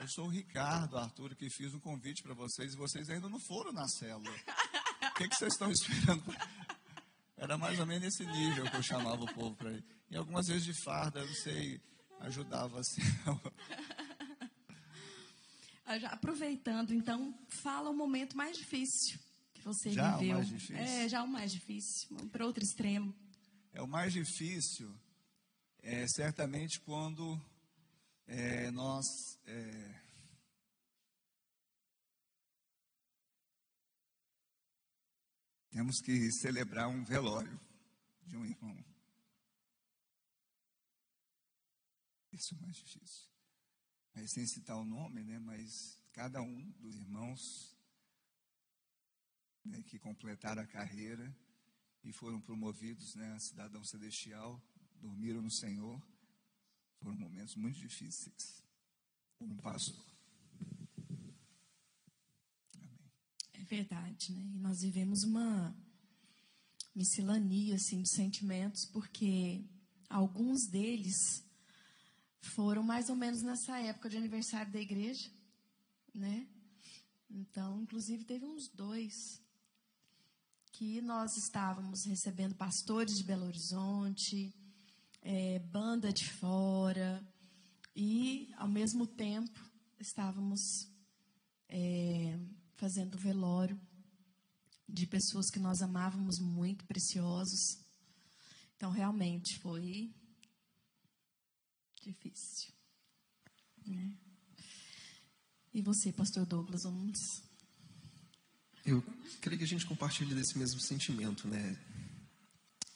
[0.00, 3.38] Eu sou o Ricardo, Arthur, que fiz um convite para vocês e vocês ainda não
[3.38, 4.34] foram na célula.
[5.10, 6.24] O que, que vocês estão esperando?
[7.36, 9.84] Era mais ou menos nesse nível que eu chamava o povo para ir.
[10.10, 11.78] E algumas vezes de farda, eu não sei,
[12.20, 13.02] ajudava assim.
[16.10, 19.20] Aproveitando, então, fala o momento mais difícil
[19.52, 20.36] que você já viveu.
[20.36, 20.76] O mais difícil.
[20.76, 22.16] É, já o mais difícil.
[22.32, 23.14] Para outro extremo.
[23.70, 24.90] É o mais difícil,
[25.82, 27.38] é certamente quando
[28.30, 30.02] é, nós é,
[35.70, 37.60] temos que celebrar um velório
[38.22, 38.84] de um irmão.
[42.32, 43.28] Isso é mais difícil.
[44.14, 45.40] Mas sem citar o nome, né?
[45.40, 47.76] Mas cada um dos irmãos
[49.64, 51.36] né, que completaram a carreira
[52.04, 54.62] e foram promovidos né, a cidadão celestial,
[55.00, 56.00] dormiram no Senhor
[57.00, 58.62] foram momentos muito difíceis
[59.38, 60.04] como pastor.
[61.08, 61.34] Amém.
[63.54, 64.42] É verdade, né?
[64.54, 65.74] E nós vivemos uma
[66.94, 69.64] miscelania assim de sentimentos, porque
[70.08, 71.16] alguns deles
[72.54, 75.30] foram mais ou menos nessa época de aniversário da igreja,
[76.14, 76.46] né?
[77.30, 79.40] Então, inclusive teve uns dois
[80.72, 84.52] que nós estávamos recebendo pastores de Belo Horizonte,
[85.22, 87.22] é, banda de fora,
[87.94, 89.60] e, ao mesmo tempo,
[89.98, 90.88] estávamos
[91.68, 92.38] é,
[92.76, 93.78] fazendo velório
[94.88, 97.78] de pessoas que nós amávamos muito, preciosos.
[98.76, 100.10] Então, realmente foi
[102.02, 102.72] difícil.
[103.86, 104.16] Né?
[105.74, 107.42] E você, pastor Douglas, vamos.
[108.84, 109.02] Eu
[109.40, 111.78] creio que a gente compartilha desse mesmo sentimento, né?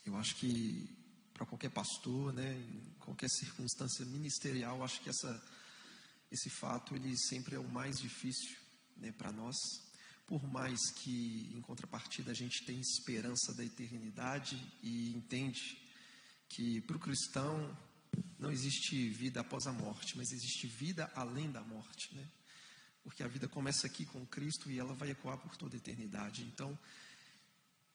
[0.05, 0.89] Eu acho que
[1.35, 5.43] para qualquer pastor, né, em qualquer circunstância ministerial, acho que essa
[6.31, 8.57] esse fato ele sempre é o mais difícil,
[8.97, 9.57] né, para nós.
[10.27, 15.79] Por mais que em contrapartida a gente tenha esperança da eternidade e entende
[16.49, 17.77] que para o cristão
[18.39, 22.27] não existe vida após a morte, mas existe vida além da morte, né?
[23.03, 26.43] Porque a vida começa aqui com Cristo e ela vai ecoar por toda a eternidade.
[26.43, 26.77] Então,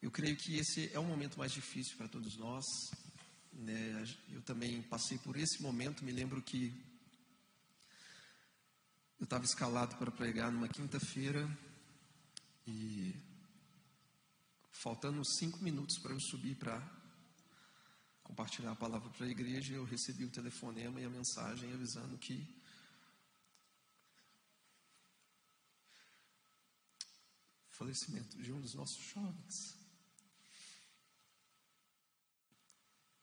[0.02, 2.64] eu creio que esse é o momento mais difícil para todos nós.
[3.52, 4.06] Né?
[4.30, 6.04] Eu também passei por esse momento.
[6.04, 6.74] Me lembro que
[9.20, 11.50] eu estava escalado para pregar numa quinta-feira
[12.66, 13.14] e
[14.72, 16.80] faltando cinco minutos para eu subir para
[18.24, 22.48] compartilhar a palavra para a igreja, eu recebi o telefonema e a mensagem avisando que
[27.72, 29.79] falecimento de um dos nossos jovens.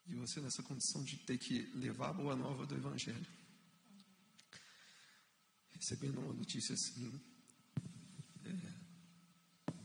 [0.08, 3.26] E você nessa condição de ter que levar a boa nova do Evangelho.
[5.70, 7.20] Recebendo uma notícia assim,
[8.44, 8.72] é,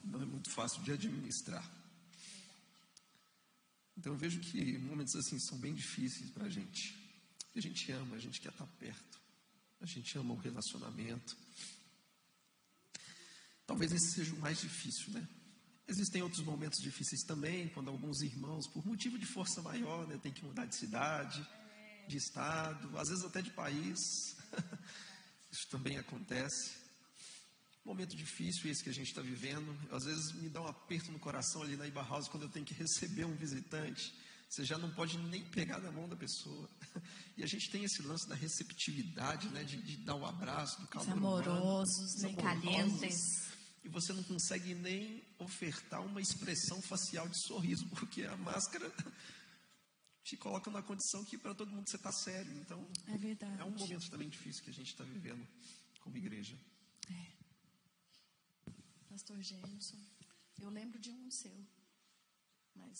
[0.03, 1.69] não é muito fácil de administrar.
[3.97, 6.95] Então eu vejo que momentos assim são bem difíceis para a gente.
[7.55, 9.21] A gente ama, a gente quer estar perto,
[9.81, 11.35] a gente ama o relacionamento.
[13.65, 15.27] Talvez esse seja o mais difícil, né?
[15.91, 20.31] Existem outros momentos difíceis também, quando alguns irmãos, por motivo de força maior, né, tem
[20.31, 21.45] que mudar de cidade,
[22.07, 23.99] de estado, às vezes até de país.
[25.51, 26.77] Isso também acontece.
[27.83, 29.77] Momento difícil esse que a gente está vivendo.
[29.91, 32.65] Às vezes me dá um aperto no coração ali na Iba House quando eu tenho
[32.65, 34.13] que receber um visitante.
[34.47, 36.69] Você já não pode nem pegar na mão da pessoa.
[37.37, 39.63] E a gente tem esse lance da receptividade, né?
[39.63, 43.51] De, de dar o um abraço, do calor amorosos, humano, nem calientes
[43.83, 48.89] e você não consegue nem ofertar uma expressão facial de sorriso, porque a máscara
[50.23, 52.51] te coloca na condição que para todo mundo você está sério.
[52.57, 53.59] Então, é, verdade.
[53.59, 55.47] é um momento também difícil que a gente está vivendo
[56.01, 56.57] como igreja.
[57.09, 57.31] É.
[59.09, 59.97] Pastor Gênison,
[60.59, 61.67] eu lembro de um seu,
[62.75, 62.97] mas.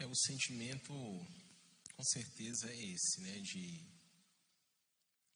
[0.00, 3.40] É, o sentimento, com certeza, é esse, né?
[3.40, 3.86] De,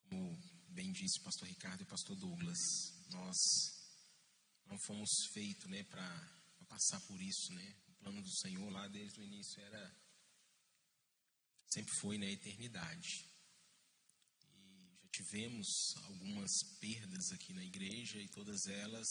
[0.08, 0.38] como
[0.68, 2.58] bem disse o pastor Ricardo e o pastor Douglas,
[3.10, 3.36] nós
[4.66, 6.06] não fomos feitos né, para
[6.68, 7.52] passar por isso.
[7.52, 7.76] Né?
[7.88, 10.02] O plano do Senhor lá desde o início era.
[11.72, 13.08] Sempre foi na né, eternidade.
[14.44, 15.66] E já tivemos
[16.04, 19.06] algumas perdas aqui na igreja e todas elas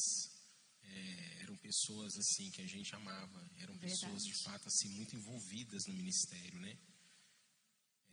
[0.83, 3.99] é, eram pessoas assim que a gente amava, eram Verdade.
[3.99, 6.77] pessoas de fato assim muito envolvidas no ministério, né?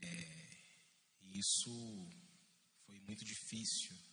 [0.01, 0.59] É,
[1.21, 2.09] e isso
[2.87, 4.08] foi muito difícil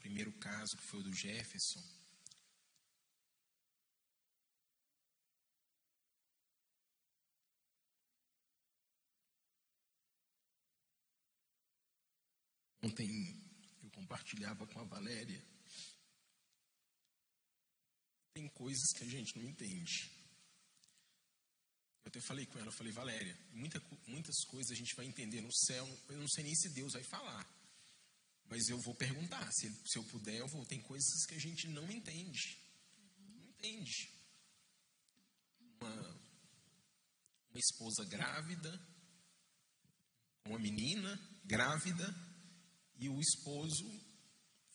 [0.00, 1.80] primeiro caso, que foi o do Jefferson,
[12.82, 13.06] Ontem
[13.82, 15.44] eu compartilhava com a Valéria.
[18.32, 20.10] Tem coisas que a gente não entende.
[22.02, 25.42] Eu até falei com ela, eu falei, Valéria, muita, muitas coisas a gente vai entender
[25.42, 27.59] no céu, eu não sei nem se Deus vai falar.
[28.50, 30.66] Mas eu vou perguntar, se, se eu puder, eu vou.
[30.66, 32.58] Tem coisas que a gente não entende.
[33.16, 34.10] Não entende.
[35.80, 35.94] Uma,
[37.48, 38.68] uma esposa grávida,
[40.46, 42.12] uma menina grávida,
[42.96, 43.88] e o esposo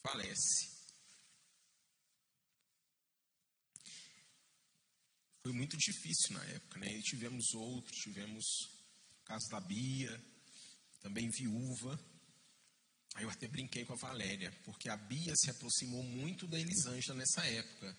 [0.02, 0.74] falece.
[5.44, 6.88] Foi muito difícil na época, né?
[6.88, 8.46] E tivemos outros, tivemos
[9.20, 10.18] o caso da Bia,
[11.02, 12.15] também viúva.
[13.16, 17.18] Aí eu até brinquei com a Valéria, porque a Bia se aproximou muito da Elisângela
[17.18, 17.98] nessa época.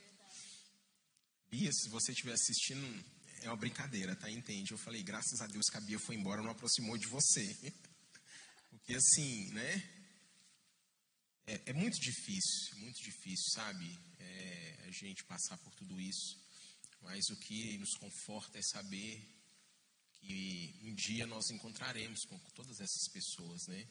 [1.50, 3.05] Bia, se você estiver assistindo,
[3.40, 4.31] é uma brincadeira, tá?
[4.31, 4.72] Entende?
[4.72, 7.57] Eu falei, graças a Deus que a Bia foi embora, não aproximou de você.
[8.68, 9.90] Porque assim, né?
[11.47, 13.99] É, é muito difícil, muito difícil, sabe?
[14.18, 16.36] É, a gente passar por tudo isso.
[17.01, 19.26] Mas o que nos conforta é saber
[20.20, 23.88] que um dia nós encontraremos com todas essas pessoas, né?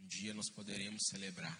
[0.00, 1.58] Um dia nós poderemos celebrar.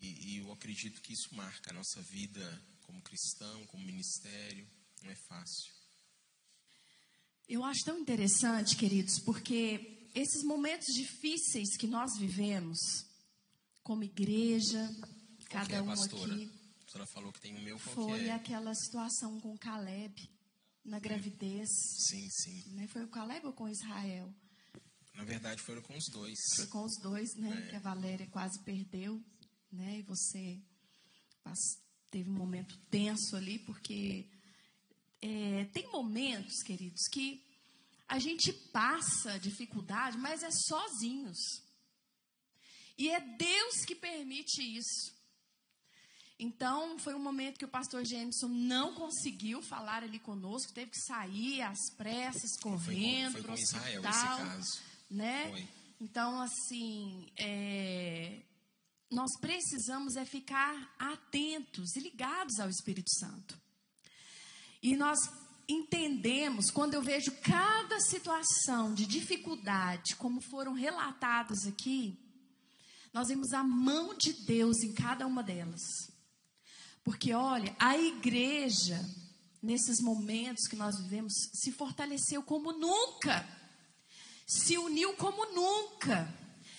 [0.00, 4.68] E, e eu acredito que isso marca a nossa vida como cristão, como ministério.
[5.02, 5.72] Não é fácil.
[7.48, 12.78] Eu acho tão interessante, queridos, porque esses momentos difíceis que nós vivemos,
[13.82, 14.88] como igreja,
[15.50, 16.34] qual cada é, um pastora?
[16.34, 16.50] aqui.
[16.86, 18.32] A senhora falou que tem o meu, qual Foi é?
[18.32, 20.30] aquela situação com Caleb,
[20.84, 21.68] na gravidez.
[21.98, 22.62] Sim, sim.
[22.74, 22.86] Né?
[22.86, 24.32] Foi o Caleb ou com Israel?
[25.14, 26.38] Na verdade, foram com os dois.
[26.56, 27.68] Foi com os dois, né?
[27.70, 29.22] Que a Valéria quase perdeu,
[29.70, 29.98] né?
[29.98, 30.60] E você
[32.10, 34.28] teve um momento tenso ali, porque
[35.20, 37.44] é, tem momentos, queridos, que
[38.08, 41.38] a gente passa dificuldade, mas é sozinhos.
[42.96, 45.14] E é Deus que permite isso.
[46.38, 51.00] Então, foi um momento que o pastor Jameson não conseguiu falar ali conosco, teve que
[51.00, 54.38] sair às pressas, correndo para o Israel hospital.
[54.38, 54.82] esse caso.
[55.10, 55.50] Né?
[55.50, 55.68] Foi.
[56.00, 58.42] Então, assim, é,
[59.10, 63.58] nós precisamos é ficar atentos e ligados ao Espírito Santo.
[64.82, 65.18] E nós
[65.68, 72.18] entendemos, quando eu vejo cada situação de dificuldade, como foram relatadas aqui,
[73.12, 75.80] nós vemos a mão de Deus em cada uma delas.
[77.04, 79.00] Porque, olha, a igreja,
[79.62, 83.46] nesses momentos que nós vivemos, se fortaleceu como nunca,
[84.46, 86.28] se uniu como nunca,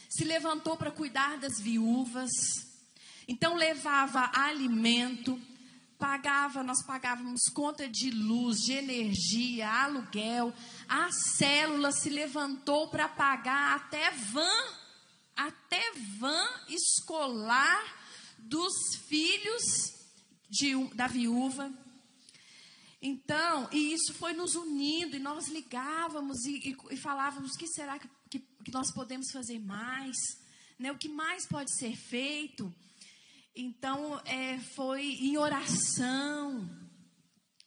[0.09, 2.31] se levantou para cuidar das viúvas,
[3.27, 5.39] então levava alimento,
[5.97, 10.53] pagava, nós pagávamos conta de luz, de energia, aluguel,
[10.87, 14.75] a célula se levantou para pagar até van,
[15.35, 15.81] até
[16.19, 17.83] van escolar
[18.37, 18.73] dos
[19.07, 19.63] filhos
[20.49, 21.84] de, da viúva.
[23.07, 27.67] Então, e isso foi nos unindo, e nós ligávamos e, e- e falávamos: o que
[27.67, 30.15] será que, que, que nós podemos fazer mais?
[30.79, 30.91] Né?
[30.91, 32.73] O que mais pode ser feito?
[33.55, 36.67] Então, é, foi em oração.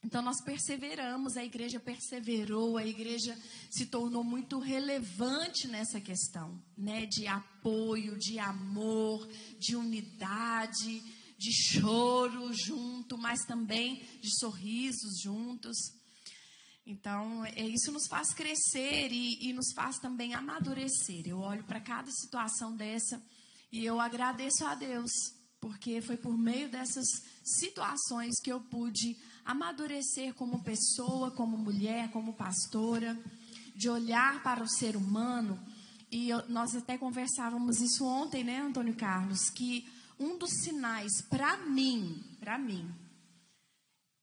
[0.05, 3.37] Então, nós perseveramos, a igreja perseverou, a igreja
[3.71, 7.07] se tornou muito relevante nessa questão, né?
[7.07, 9.29] De apoio, de amor,
[9.59, 11.03] de unidade,
[11.39, 15.77] de choro junto, mas também de sorrisos juntos.
[16.85, 21.23] Então, é, isso nos faz crescer e, e nos faz também amadurecer.
[21.27, 23.23] Eu olho para cada situação dessa
[23.71, 25.11] e eu agradeço a Deus,
[25.61, 27.07] porque foi por meio dessas
[27.45, 33.19] situações que eu pude amadurecer como pessoa, como mulher, como pastora,
[33.77, 35.59] de olhar para o ser humano.
[36.11, 39.87] E eu- nós até conversávamos isso ontem, né, Antônio Carlos, que
[40.19, 42.93] um dos sinais para mim, para mim,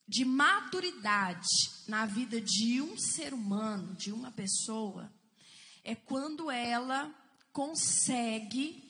[0.08, 1.48] de maturidade
[1.88, 5.12] na vida de um ser humano, de uma pessoa,
[5.84, 7.14] é quando ela
[7.52, 8.84] consegue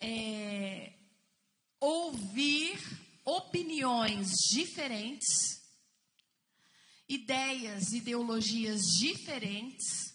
[0.00, 0.92] é,
[1.80, 2.80] ouvir
[3.24, 5.26] opiniões diferentes,
[7.08, 10.07] ideias, ideologias diferentes,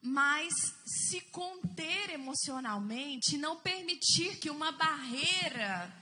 [0.00, 0.52] mas
[0.84, 5.92] se conter emocionalmente não permitir que uma barreira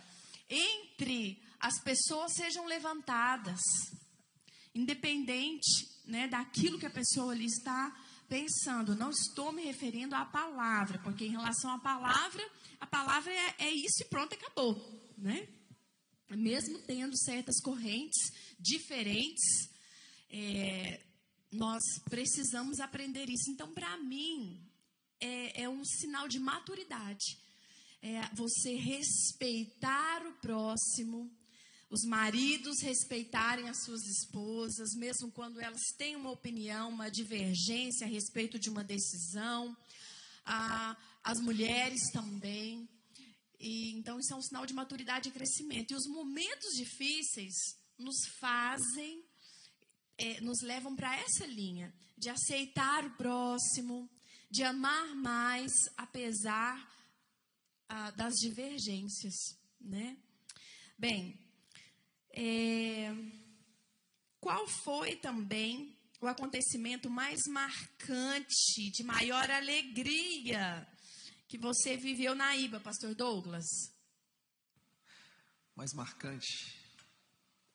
[0.49, 3.61] entre as pessoas sejam levantadas,
[4.75, 7.95] independente né, daquilo que a pessoa ali está
[8.29, 8.95] pensando.
[8.95, 12.45] Não estou me referindo à palavra, porque em relação à palavra,
[12.81, 15.49] a palavra é, é isso e pronto, acabou, né?
[16.31, 19.71] Mesmo tendo certas correntes diferentes,
[20.29, 21.06] é,
[21.57, 23.51] nós precisamos aprender isso.
[23.51, 24.61] Então, para mim,
[25.21, 27.39] é, é um sinal de maturidade.
[28.03, 31.31] É você respeitar o próximo,
[31.91, 38.11] os maridos respeitarem as suas esposas, mesmo quando elas têm uma opinião, uma divergência a
[38.11, 39.77] respeito de uma decisão.
[40.45, 42.89] Ah, as mulheres também.
[43.59, 45.93] E, então, isso é um sinal de maturidade e crescimento.
[45.93, 47.55] E os momentos difíceis
[47.99, 49.25] nos fazem
[50.19, 54.11] é, nos levam para essa linha de aceitar o próximo,
[54.51, 56.77] de amar mais, apesar
[57.89, 59.35] ah, das divergências,
[59.81, 60.17] né?
[60.99, 61.39] Bem,
[62.31, 63.15] é,
[64.41, 70.87] qual foi também o acontecimento mais marcante, de maior alegria
[71.47, 73.97] que você viveu na IBA, Pastor Douglas?
[75.77, 76.76] mais marcante,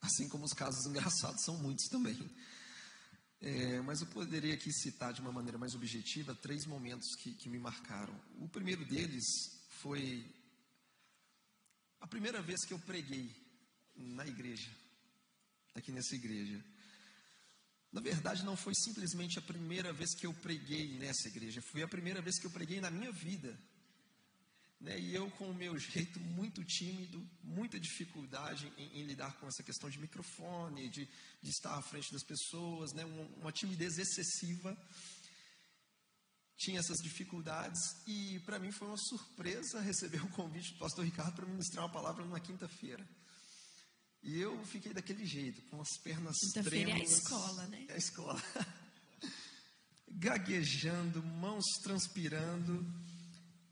[0.02, 2.18] assim como os casos engraçados são muitos também.
[3.40, 7.50] É, mas eu poderia aqui citar de uma maneira mais objetiva três momentos que, que
[7.50, 8.14] me marcaram.
[8.40, 9.26] O primeiro deles
[9.82, 10.24] foi
[12.00, 13.36] a primeira vez que eu preguei
[13.96, 14.70] na igreja,
[15.74, 16.64] aqui nessa igreja.
[17.92, 21.88] Na verdade, não foi simplesmente a primeira vez que eu preguei nessa igreja, foi a
[21.88, 23.58] primeira vez que eu preguei na minha vida.
[24.82, 25.00] Né?
[25.00, 29.62] E eu, com o meu jeito muito tímido, muita dificuldade em, em lidar com essa
[29.62, 31.08] questão de microfone, de,
[31.42, 33.06] de estar à frente das pessoas, né?
[33.06, 34.76] uma, uma timidez excessiva,
[36.58, 37.80] tinha essas dificuldades.
[38.08, 41.94] E para mim foi uma surpresa receber o convite do pastor Ricardo para ministrar uma
[41.94, 43.08] palavra numa quinta-feira.
[44.24, 47.18] E eu fiquei daquele jeito, com as pernas Quinta-feira é a trêmulas.
[47.18, 47.86] escola, né?
[47.88, 48.44] É a escola.
[50.14, 52.86] gaguejando, mãos transpirando.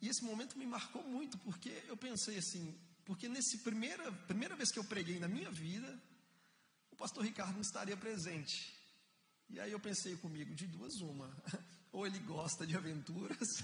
[0.01, 2.73] E esse momento me marcou muito, porque eu pensei assim,
[3.05, 5.99] porque nesse primeira primeira vez que eu preguei na minha vida,
[6.91, 8.73] o pastor Ricardo não estaria presente.
[9.49, 11.29] E aí eu pensei comigo, de duas uma,
[11.91, 13.63] ou ele gosta de aventuras,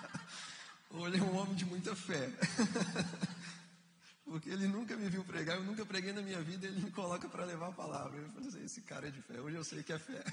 [0.90, 2.30] ou ele é um homem de muita fé.
[4.24, 7.28] Porque ele nunca me viu pregar, eu nunca preguei na minha vida, ele me coloca
[7.28, 8.18] para levar a palavra.
[8.18, 10.24] Eu falei assim, esse cara é de fé, hoje eu sei que é fé.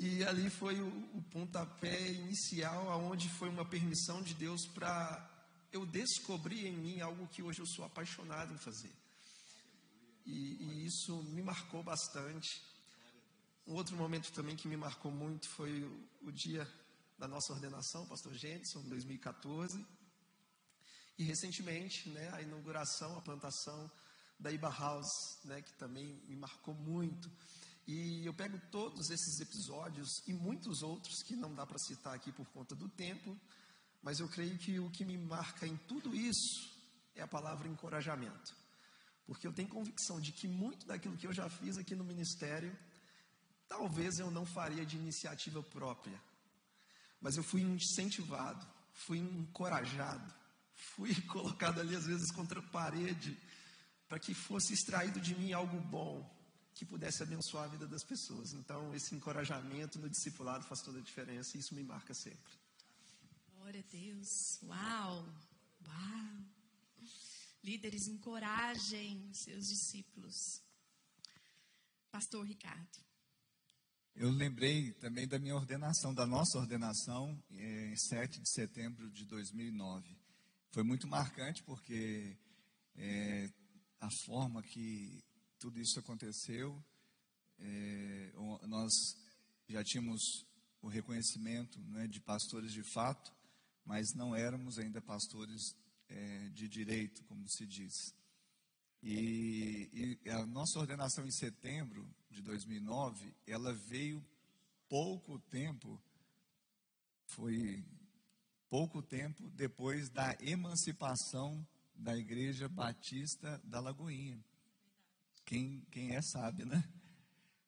[0.00, 5.28] E ali foi o, o pontapé inicial, aonde foi uma permissão de Deus para
[5.72, 8.92] eu descobrir em mim algo que hoje eu sou apaixonado em fazer.
[10.24, 12.62] E, e, isso me marcou bastante.
[13.66, 16.64] Um outro momento também que me marcou muito foi o, o dia
[17.18, 19.84] da nossa ordenação, pastor Jenson, 2014.
[21.18, 23.90] E recentemente, né, a inauguração, a plantação
[24.38, 27.28] da Iba House, né, que também me marcou muito.
[27.88, 32.30] E eu pego todos esses episódios e muitos outros que não dá para citar aqui
[32.30, 33.34] por conta do tempo,
[34.02, 36.70] mas eu creio que o que me marca em tudo isso
[37.14, 38.54] é a palavra encorajamento.
[39.24, 42.76] Porque eu tenho convicção de que muito daquilo que eu já fiz aqui no ministério,
[43.66, 46.22] talvez eu não faria de iniciativa própria.
[47.22, 50.34] Mas eu fui incentivado, fui encorajado,
[50.94, 53.34] fui colocado ali às vezes contra a parede
[54.06, 56.37] para que fosse extraído de mim algo bom,
[56.78, 58.52] que pudesse abençoar a vida das pessoas.
[58.52, 62.52] Então, esse encorajamento no discipulado faz toda a diferença e isso me marca sempre.
[63.56, 64.62] Glória a Deus.
[64.62, 65.26] Uau!
[65.84, 66.44] Uau!
[67.64, 70.62] Líderes encorajem seus discípulos.
[72.12, 72.98] Pastor Ricardo.
[74.14, 80.16] Eu lembrei também da minha ordenação, da nossa ordenação, em 7 de setembro de 2009.
[80.70, 82.38] Foi muito marcante porque
[82.94, 83.50] é,
[84.00, 85.24] a forma que
[85.58, 86.82] tudo isso aconteceu,
[87.58, 88.32] é,
[88.66, 88.92] nós
[89.68, 90.46] já tínhamos
[90.80, 93.32] o reconhecimento né, de pastores de fato,
[93.84, 95.74] mas não éramos ainda pastores
[96.08, 98.14] é, de direito, como se diz.
[99.02, 104.24] E, e, a nossa ordenação em setembro de 2009, ela veio
[104.88, 106.00] pouco tempo,
[107.26, 107.84] foi
[108.68, 114.42] pouco tempo depois da emancipação da Igreja Batista da Lagoinha.
[115.48, 116.84] Quem, quem é sabe, né?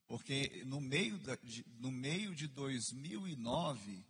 [0.06, 4.04] Porque no meio, da, de, no meio de 2009,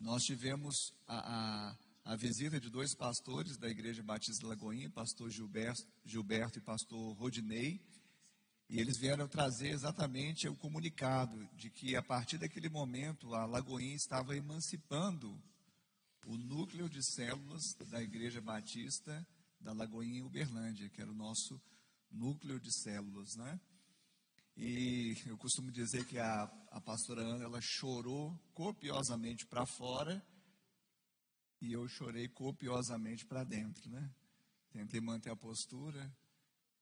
[0.00, 1.76] nós tivemos a, a,
[2.06, 7.78] a, visita de dois pastores da Igreja Batista Lagoinha, pastor Gilberto, Gilberto e pastor Rodinei,
[8.66, 13.94] e eles vieram trazer exatamente o comunicado de que a partir daquele momento a Lagoinha
[13.94, 15.38] estava emancipando
[16.24, 19.26] o núcleo de células da Igreja Batista
[19.60, 21.60] da Lagoinha Uberlândia, que era o nosso
[22.16, 23.60] núcleo de células, né?
[24.56, 30.24] E eu costumo dizer que a, a pastora Ana, ela chorou copiosamente para fora
[31.60, 34.10] e eu chorei copiosamente para dentro, né?
[34.70, 36.10] Tentei manter a postura.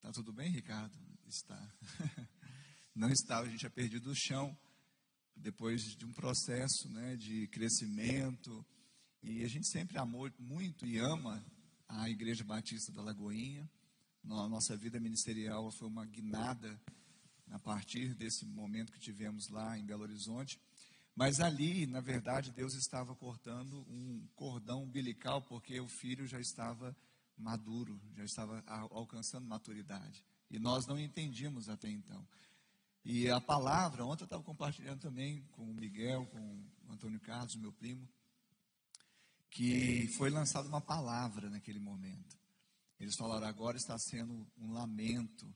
[0.01, 0.97] Tá tudo bem, Ricardo?
[1.27, 1.59] Está.
[2.95, 4.57] Não estava, a gente tinha perdido o chão
[5.37, 8.65] depois de um processo, né, de crescimento.
[9.21, 11.45] E a gente sempre amou muito e ama
[11.89, 13.69] a Igreja Batista da Lagoinha
[14.31, 16.81] a nossa vida ministerial foi uma guinada
[17.51, 20.61] a partir desse momento que tivemos lá em Belo Horizonte.
[21.15, 26.97] Mas ali, na verdade, Deus estava cortando um cordão umbilical, porque o filho já estava
[27.37, 30.25] maduro, já estava alcançando maturidade.
[30.51, 32.27] E nós não entendíamos até então.
[33.05, 36.39] E a palavra, ontem eu estava compartilhando também com o Miguel, com
[36.89, 38.09] o Antônio Carlos, meu primo,
[39.51, 42.44] que foi lançada uma palavra naquele momento.
[43.05, 45.55] Eles falaram: agora está sendo um lamento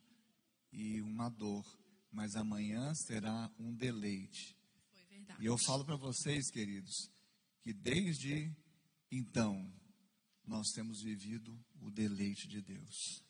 [0.70, 1.64] e uma dor,
[2.12, 4.54] mas amanhã será um deleite.
[5.40, 7.10] E eu falo para vocês, queridos,
[7.62, 8.54] que desde
[9.10, 9.72] então
[10.46, 13.24] nós temos vivido o deleite de Deus.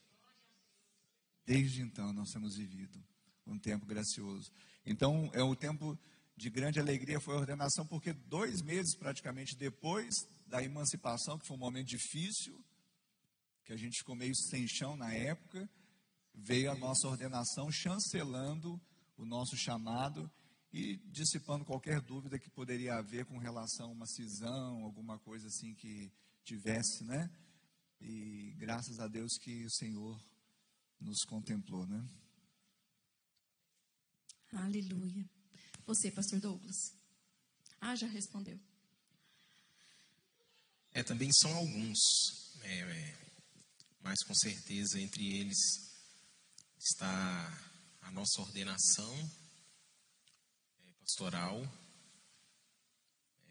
[1.46, 3.00] Desde então nós temos vivido
[3.46, 4.50] um tempo gracioso.
[4.84, 5.96] Então é o tempo
[6.36, 11.56] de grande alegria foi a ordenação, porque dois meses praticamente depois da emancipação, que foi
[11.56, 12.60] um momento difícil,
[13.68, 15.68] que a gente ficou meio sem chão na época,
[16.34, 18.80] veio a nossa ordenação chancelando
[19.14, 20.32] o nosso chamado
[20.72, 25.74] e dissipando qualquer dúvida que poderia haver com relação a uma cisão, alguma coisa assim
[25.74, 26.10] que
[26.44, 27.30] tivesse, né?
[28.00, 30.18] E graças a Deus que o Senhor
[30.98, 32.08] nos contemplou, né?
[34.50, 35.28] Aleluia.
[35.84, 36.94] Você, pastor Douglas?
[37.78, 38.58] Ah, já respondeu.
[40.94, 41.98] É, também são alguns.
[42.62, 43.27] É, é,
[44.08, 45.58] mas com certeza entre eles
[46.78, 47.60] está
[48.00, 49.14] a nossa ordenação.
[50.80, 51.62] É, pastoral.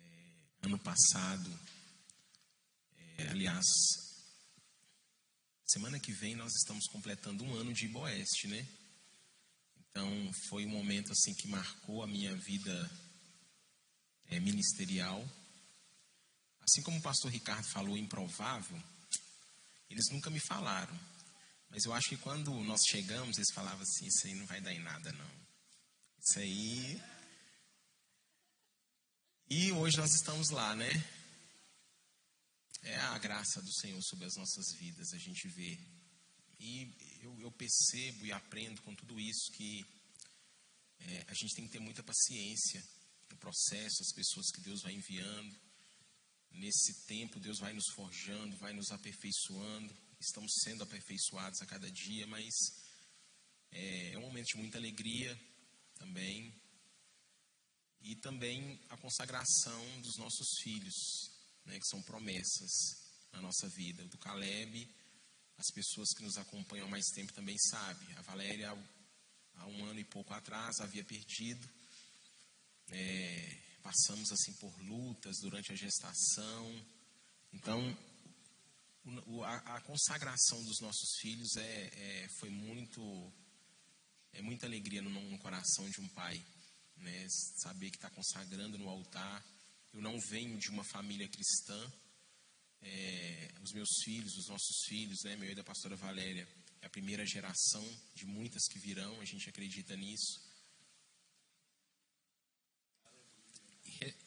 [0.01, 1.59] É, ano passado,
[3.19, 3.67] é, aliás,
[5.63, 8.67] semana que vem nós estamos completando um ano de Iboeste, né?
[9.91, 10.09] Então
[10.49, 12.91] foi um momento assim que marcou a minha vida
[14.25, 15.23] é, ministerial.
[16.61, 18.81] Assim como o pastor Ricardo falou, improvável,
[19.89, 20.97] eles nunca me falaram.
[21.69, 24.73] Mas eu acho que quando nós chegamos, eles falavam assim: Isso aí não vai dar
[24.73, 25.31] em nada, não.
[26.19, 27.01] Isso aí.
[29.49, 30.89] E hoje nós estamos lá, né?
[32.83, 35.77] É a graça do Senhor sobre as nossas vidas, a gente vê.
[36.59, 39.85] E eu, eu percebo e aprendo com tudo isso que
[40.99, 42.83] é, a gente tem que ter muita paciência
[43.29, 45.66] no processo, as pessoas que Deus vai enviando.
[46.57, 49.95] Nesse tempo, Deus vai nos forjando, vai nos aperfeiçoando.
[50.19, 52.51] Estamos sendo aperfeiçoados a cada dia, mas
[53.71, 55.39] é, é um momento de muita alegria
[55.99, 56.51] também.
[58.01, 60.95] E também a consagração dos nossos filhos,
[61.63, 62.71] né, que são promessas
[63.33, 64.03] na nossa vida.
[64.07, 64.89] Do Caleb,
[65.59, 68.11] as pessoas que nos acompanham há mais tempo também sabem.
[68.15, 68.71] A Valéria,
[69.53, 71.69] há um ano e pouco atrás, havia perdido.
[72.89, 76.85] É, passamos assim por lutas durante a gestação.
[77.53, 77.79] Então,
[79.25, 83.01] o, a, a, consagração dos nossos filhos é, é, foi muito
[84.33, 86.37] é muita alegria no, no coração de um pai,
[86.97, 87.27] né?
[87.63, 89.41] Saber que está consagrando no altar.
[89.93, 91.93] Eu não venho de uma família cristã.
[92.81, 95.37] É, os meus filhos, os nossos filhos, né?
[95.37, 96.45] Meu e da pastora Valéria
[96.81, 99.21] é a primeira geração de muitas que virão.
[99.21, 100.46] A gente acredita nisso.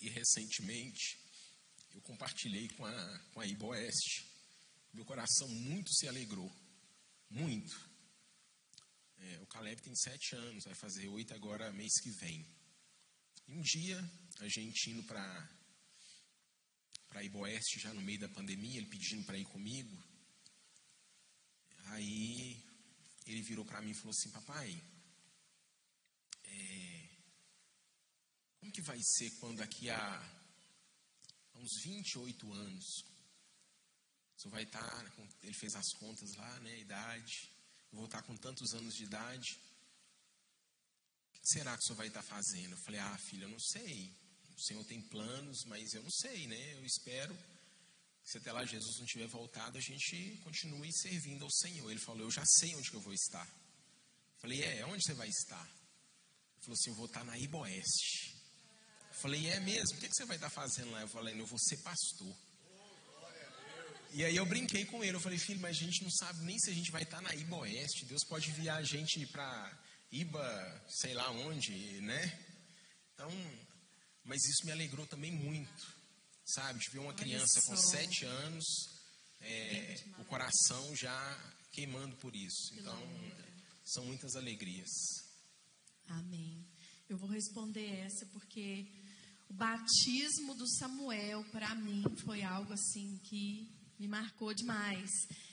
[0.01, 1.19] E recentemente
[1.95, 4.25] eu compartilhei com a, com a Iboeste.
[4.93, 6.51] Meu coração muito se alegrou.
[7.29, 7.91] Muito.
[9.19, 12.47] É, o Caleb tem sete anos, vai fazer oito agora mês que vem.
[13.49, 13.99] E um dia,
[14.41, 15.61] a gente indo para
[17.09, 20.01] para Iboeste, já no meio da pandemia, ele pedindo para ir comigo.
[21.87, 22.63] Aí
[23.27, 24.81] ele virou para mim e falou assim: Papai,
[26.45, 26.90] é,
[28.61, 30.41] como que vai ser quando daqui a,
[31.55, 33.05] uns 28 anos,
[34.37, 37.51] você vai estar, ele fez as contas lá, né, idade,
[37.91, 39.59] vou estar com tantos anos de idade,
[41.29, 42.73] o que será que o senhor vai estar fazendo?
[42.73, 44.15] Eu falei, ah, filha, eu não sei,
[44.57, 47.35] o senhor tem planos, mas eu não sei, né, eu espero
[48.23, 51.91] que se até lá Jesus não tiver voltado, a gente continue servindo ao Senhor.
[51.91, 53.47] Ele falou, eu já sei onde que eu vou estar.
[53.47, 55.67] Eu falei, é, onde você vai estar?
[55.67, 58.30] Ele falou assim, eu vou estar na Iboeste.
[59.21, 59.99] Falei, é mesmo?
[59.99, 61.03] O que você vai estar fazendo lá?
[61.03, 62.35] Eu falei, eu vou ser pastor.
[64.13, 65.15] E aí eu brinquei com ele.
[65.15, 67.35] Eu falei, filho, mas a gente não sabe nem se a gente vai estar na
[67.35, 68.07] Iba Oeste.
[68.07, 69.79] Deus pode enviar a gente para
[70.11, 72.47] Iba, sei lá onde, né?
[73.13, 73.31] Então,
[74.25, 75.95] mas isso me alegrou também muito,
[76.45, 76.81] sabe?
[76.81, 78.65] De ver uma criança com sete anos,
[79.41, 82.73] é, o coração já queimando por isso.
[82.79, 82.99] Então,
[83.85, 84.91] são muitas alegrias.
[86.09, 86.67] Amém.
[87.09, 88.87] Eu vou responder essa porque
[89.51, 95.11] o batismo do Samuel, para mim, foi algo assim que me marcou demais.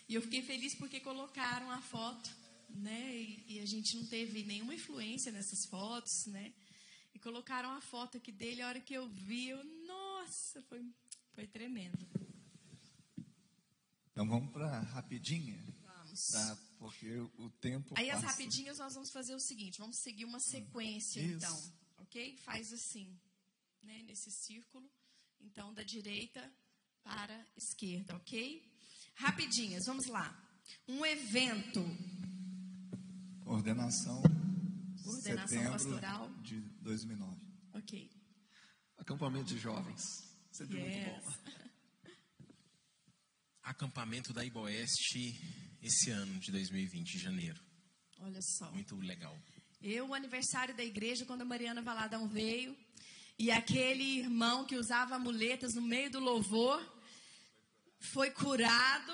[0.07, 2.29] E eu fiquei feliz porque colocaram a foto,
[2.69, 3.17] né?
[3.17, 6.53] E, e, a gente não teve nenhuma influência nessas fotos, né?
[7.15, 8.61] E colocaram a foto aqui dele.
[8.61, 10.85] A hora que eu vi, eu, nossa, foi,
[11.33, 12.07] foi tremendo.
[14.11, 15.57] Então vamos para rapidinha.
[15.83, 16.27] Vamos.
[16.27, 16.57] Tá?
[16.77, 17.95] Porque o tempo.
[17.97, 18.19] Aí passa.
[18.19, 21.35] as rapidinhas nós vamos fazer o seguinte: vamos seguir uma sequência, Isso.
[21.37, 21.73] então.
[21.97, 22.37] Ok?
[22.37, 23.17] Faz assim
[23.83, 24.89] né, nesse círculo.
[25.39, 26.51] Então, da direita
[27.03, 28.69] para a esquerda, ok?
[29.15, 30.35] Rapidinhas, vamos lá.
[30.87, 31.79] Um evento.
[33.45, 34.21] Ordenação.
[35.05, 36.33] Ordenação setembro pastoral.
[36.41, 37.41] De 2009.
[37.73, 38.09] Ok.
[38.97, 40.01] Acampamento de jovens.
[40.51, 40.95] Sempre yes.
[40.95, 41.67] muito bom.
[43.63, 47.61] Acampamento da Iboeste esse ano de 2020, de janeiro.
[48.19, 48.71] Olha só.
[48.71, 49.37] Muito legal.
[49.81, 52.75] Eu, o aniversário da igreja, quando a Mariana Valadão veio,
[53.39, 56.81] e aquele irmão que usava muletas no meio do louvor
[57.99, 59.13] foi curado,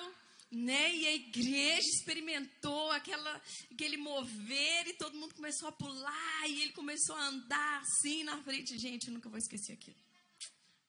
[0.50, 0.96] né?
[0.96, 6.72] E a igreja experimentou aquela, aquele mover e todo mundo começou a pular e ele
[6.72, 8.78] começou a andar assim na frente.
[8.78, 9.98] Gente, eu nunca vou esquecer aquilo.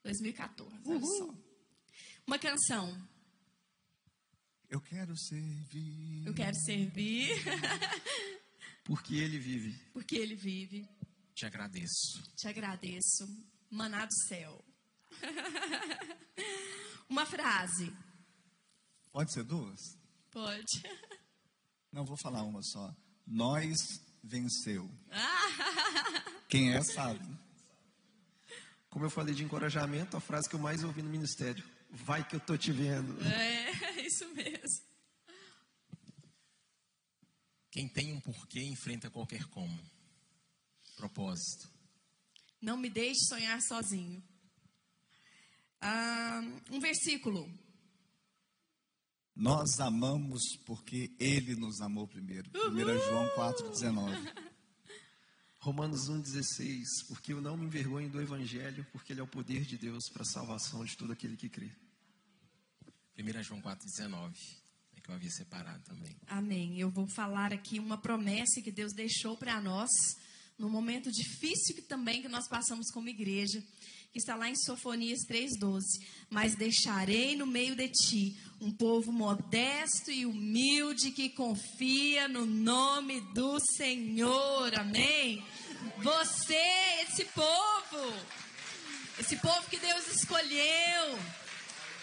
[0.05, 1.35] 2014, olha só.
[2.27, 3.09] Uma canção.
[4.71, 6.27] Eu quero servir.
[6.27, 7.31] Eu quero servir.
[8.85, 9.75] Porque ele vive.
[9.93, 10.89] Porque ele vive.
[11.35, 12.23] Te agradeço.
[12.37, 13.27] Te agradeço.
[13.71, 14.65] Maná do céu.
[17.09, 17.93] Uma frase.
[19.13, 19.99] Pode ser duas?
[20.31, 20.83] Pode.
[21.93, 22.93] Não, vou falar uma só.
[23.27, 24.91] Nós venceu.
[26.49, 27.25] Quem é sabe.
[28.89, 32.35] Como eu falei de encorajamento, a frase que eu mais ouvi no ministério: Vai que
[32.35, 33.21] eu tô te vendo.
[33.25, 34.85] É, isso mesmo.
[37.71, 39.94] Quem tem um porquê enfrenta qualquer como.
[40.97, 41.69] Propósito.
[42.61, 44.23] Não me deixe sonhar sozinho.
[45.81, 46.41] Ah,
[46.71, 47.47] um versículo.
[49.37, 52.51] Nós amamos porque Ele nos amou primeiro.
[52.55, 54.55] 1 João 4,19.
[55.61, 57.07] Romanos 1,16.
[57.09, 60.23] Porque eu não me envergonho do Evangelho, porque ele é o poder de Deus para
[60.23, 61.71] a salvação de todo aquele que crê.
[63.19, 64.35] 1 João 4,19.
[64.97, 66.17] É que eu havia separado também.
[66.27, 66.79] Amém.
[66.79, 69.91] Eu vou falar aqui uma promessa que Deus deixou para nós
[70.59, 73.63] no momento difícil que também que nós passamos como igreja,
[74.13, 75.85] que está lá em Sofonias 3:12.
[76.31, 83.21] Mas deixarei no meio de ti um povo modesto e humilde que confia no nome
[83.35, 84.73] do Senhor.
[84.79, 85.45] Amém.
[85.99, 86.63] Você,
[87.03, 88.15] esse povo,
[89.19, 91.19] esse povo que Deus escolheu,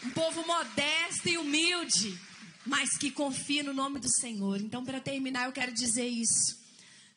[0.03, 2.19] um povo modesto e humilde,
[2.65, 4.59] mas que confia no nome do Senhor.
[4.59, 6.60] Então, para terminar, eu quero dizer isso.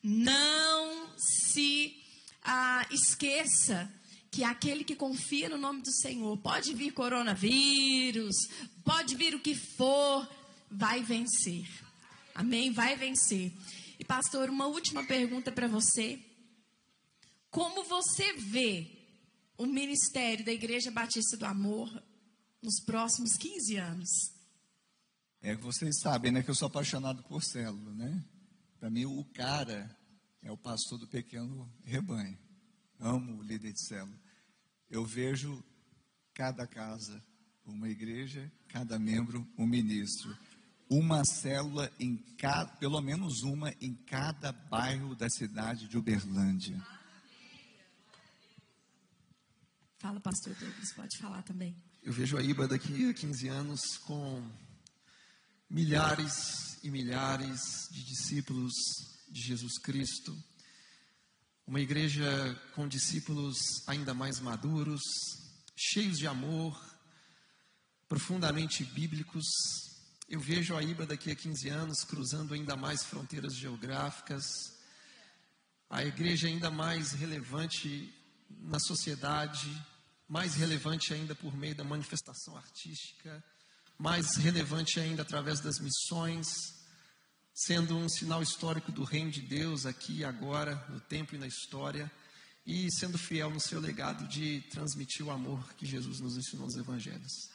[0.07, 1.99] Não se
[2.43, 3.91] ah, esqueça
[4.29, 8.35] que aquele que confia no nome do Senhor, pode vir coronavírus,
[8.83, 10.29] pode vir o que for,
[10.69, 11.67] vai vencer.
[12.35, 12.71] Amém?
[12.71, 13.51] Vai vencer.
[13.97, 16.19] E pastor, uma última pergunta para você.
[17.49, 18.85] Como você vê
[19.57, 21.89] o ministério da Igreja Batista do Amor
[22.61, 24.09] nos próximos 15 anos?
[25.41, 28.23] É que vocês sabem, né, que eu sou apaixonado por célula, né?
[28.85, 29.89] Para mim, o cara
[30.43, 32.37] é o pastor do pequeno rebanho.
[32.99, 34.15] Amo o líder de célula.
[34.91, 35.65] Eu vejo
[36.35, 37.19] cada casa
[37.65, 40.37] uma igreja, cada membro um ministro.
[40.87, 46.79] Uma célula em cada, pelo menos uma em cada bairro da cidade de Uberlândia.
[49.97, 51.75] Fala, pastor Douglas, pode falar também.
[52.03, 54.47] Eu vejo a IBA daqui a 15 anos com
[55.69, 57.59] milhares e milhares
[57.91, 58.73] de discípulos
[59.29, 60.35] de Jesus Cristo.
[61.65, 62.25] Uma igreja
[62.75, 63.57] com discípulos
[63.87, 65.01] ainda mais maduros,
[65.75, 66.79] cheios de amor,
[68.07, 69.45] profundamente bíblicos.
[70.29, 74.45] Eu vejo a IBA daqui a 15 anos cruzando ainda mais fronteiras geográficas,
[75.89, 78.13] a igreja ainda mais relevante
[78.49, 79.69] na sociedade,
[80.27, 83.43] mais relevante ainda por meio da manifestação artística,
[83.97, 86.47] mais relevante ainda através das missões,
[87.53, 91.47] sendo um sinal histórico do reino de Deus aqui e agora, no tempo e na
[91.47, 92.11] história,
[92.65, 96.75] e sendo fiel no seu legado de transmitir o amor que Jesus nos ensinou nos
[96.75, 97.49] evangelhos.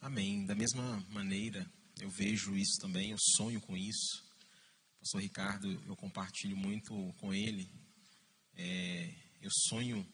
[0.00, 0.46] Amém.
[0.46, 1.70] Da mesma maneira,
[2.00, 4.24] eu vejo isso também, eu sonho com isso.
[4.96, 7.70] O pastor Ricardo, eu compartilho muito com ele.
[8.56, 10.06] É, eu sonho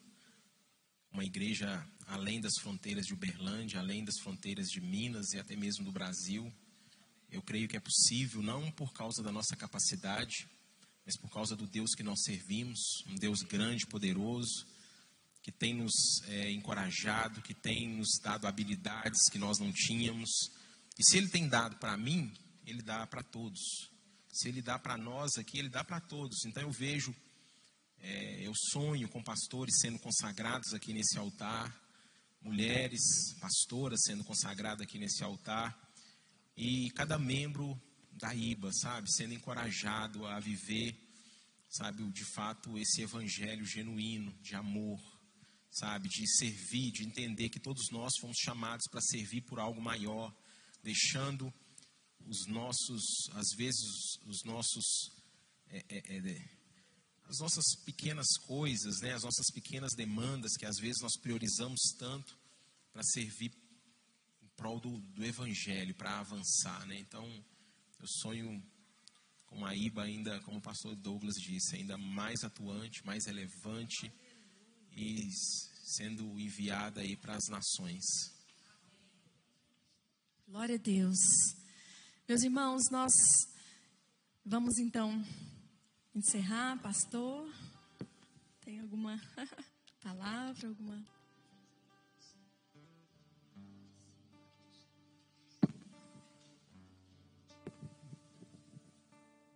[1.17, 5.83] uma igreja além das fronteiras de Uberlândia, além das fronteiras de Minas e até mesmo
[5.83, 6.53] do Brasil.
[7.31, 10.47] Eu creio que é possível, não por causa da nossa capacidade,
[11.07, 14.67] mas por causa do Deus que nós servimos, um Deus grande, poderoso,
[15.43, 15.95] que tem nos
[16.27, 20.31] é, encorajado, que tem nos dado habilidades que nós não tínhamos.
[20.99, 22.31] E se Ele tem dado para mim,
[22.67, 23.91] Ele dá para todos.
[24.31, 26.45] Se Ele dá para nós aqui, Ele dá para todos.
[26.45, 27.15] Então eu vejo
[28.07, 31.75] é, eu sonho com pastores sendo consagrados aqui nesse altar,
[32.41, 33.01] mulheres,
[33.41, 35.77] pastoras sendo consagradas aqui nesse altar,
[36.57, 37.77] e cada membro
[38.13, 40.97] da IBA, sabe, sendo encorajado a viver,
[41.69, 45.01] sabe, de fato esse evangelho genuíno de amor,
[45.69, 50.33] sabe, de servir, de entender que todos nós fomos chamados para servir por algo maior,
[50.81, 51.53] deixando
[52.25, 53.03] os nossos,
[53.33, 55.11] às vezes, os nossos
[55.69, 56.56] é, é, é,
[57.29, 62.39] as nossas pequenas coisas, né, as nossas pequenas demandas que às vezes nós priorizamos tanto
[62.93, 63.53] para servir
[64.43, 66.87] em prol do, do Evangelho, para avançar.
[66.87, 66.99] Né?
[67.01, 67.27] Então,
[67.99, 68.63] eu sonho
[69.47, 74.13] com a IBA ainda, como o pastor Douglas disse, ainda mais atuante, mais relevante
[74.93, 75.29] e
[75.85, 78.05] sendo enviada aí para as nações.
[80.49, 81.19] Glória a Deus.
[82.29, 83.13] Meus irmãos, nós
[84.45, 85.25] vamos então
[86.17, 87.47] encerrar, pastor?
[88.65, 89.21] Tem alguma
[90.03, 91.05] palavra, alguma?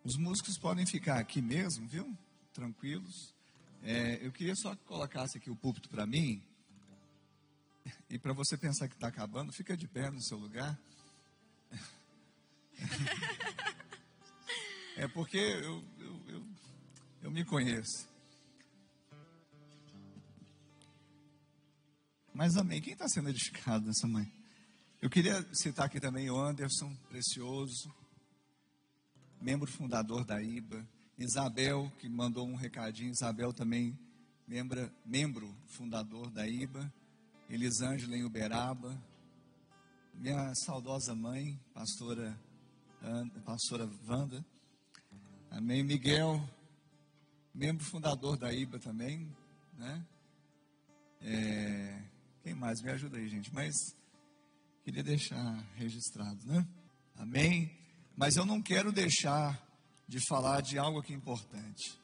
[0.04, 2.14] Os músicos podem ficar aqui mesmo, viu?
[2.52, 3.34] Tranquilos.
[3.82, 6.44] É, eu queria só que colocasse aqui o púlpito para mim.
[8.10, 10.78] E para você pensar que está acabando, fica de pé no seu lugar.
[15.00, 15.82] É porque eu,
[17.22, 18.08] eu, me conheço.
[22.32, 22.80] Mas amém.
[22.80, 24.30] Quem está sendo edificado nessa manhã?
[25.02, 27.94] Eu queria citar aqui também o Anderson, precioso,
[29.40, 30.86] membro fundador da IBA.
[31.18, 33.10] Isabel, que mandou um recadinho.
[33.10, 33.98] Isabel também,
[34.46, 36.92] membro, membro fundador da IBA.
[37.48, 38.96] Elisângela em Uberaba.
[40.14, 42.38] Minha saudosa mãe, pastora,
[43.44, 44.44] pastora Wanda.
[45.50, 45.82] Amém.
[45.82, 46.46] Miguel,
[47.54, 49.34] membro fundador da IBA também,
[49.76, 50.06] né?
[51.20, 52.02] É,
[52.42, 52.80] quem mais?
[52.80, 53.52] Me ajuda aí, gente.
[53.52, 53.94] Mas
[54.84, 56.66] queria deixar registrado, né?
[57.16, 57.76] Amém?
[58.16, 59.60] Mas eu não quero deixar
[60.08, 61.98] de falar de algo aqui importante.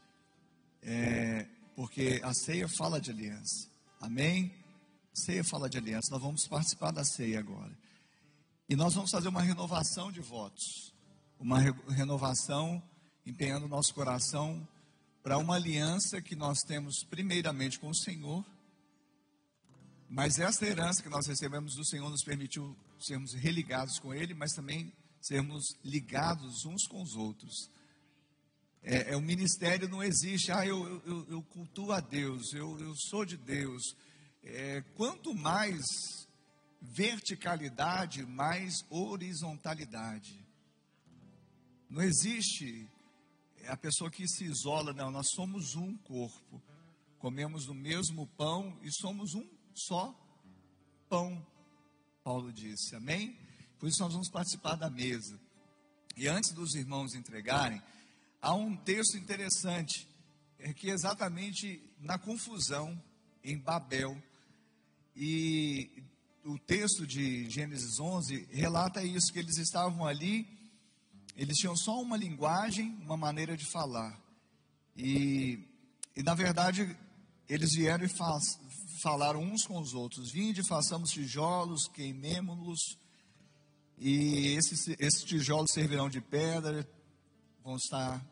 [0.82, 3.68] É, porque a ceia fala de aliança.
[4.00, 4.52] Amém?
[5.12, 6.10] Ceia fala de aliança.
[6.10, 7.76] Nós vamos participar da ceia agora.
[8.68, 10.94] E nós vamos fazer uma renovação de votos.
[11.38, 12.82] Uma re renovação
[13.24, 14.66] empenhando nosso coração
[15.26, 18.46] para uma aliança que nós temos primeiramente com o Senhor
[20.08, 24.52] mas essa herança que nós recebemos do Senhor nos permitiu sermos religados com Ele, mas
[24.52, 27.68] também sermos ligados uns com os outros.
[28.84, 32.94] É, é o ministério não existe, ah, eu, eu, eu cultuo a Deus, eu, eu
[32.94, 33.82] sou de Deus.
[34.44, 35.82] É, quanto mais
[36.80, 40.38] verticalidade, mais horizontalidade.
[41.90, 42.88] Não existe
[43.68, 46.62] a pessoa que se isola, não, nós somos um corpo,
[47.18, 50.14] comemos do mesmo pão e somos um só
[51.08, 51.46] pão,
[52.22, 53.38] Paulo disse, amém?
[53.78, 55.38] Por isso nós vamos participar da mesa.
[56.16, 57.80] E antes dos irmãos entregarem,
[58.40, 60.08] há um texto interessante,
[60.58, 63.00] é que exatamente na confusão
[63.44, 64.20] em Babel,
[65.14, 66.02] e
[66.44, 70.55] o texto de Gênesis 11 relata isso, que eles estavam ali,
[71.36, 74.18] eles tinham só uma linguagem, uma maneira de falar.
[74.96, 75.58] E,
[76.16, 76.96] e na verdade,
[77.48, 78.58] eles vieram e faz,
[79.02, 82.98] falaram uns com os outros: Vinde, façamos tijolos, queimemos-los,
[83.98, 86.88] e esses, esses tijolos servirão de pedra,
[87.62, 88.24] vão estar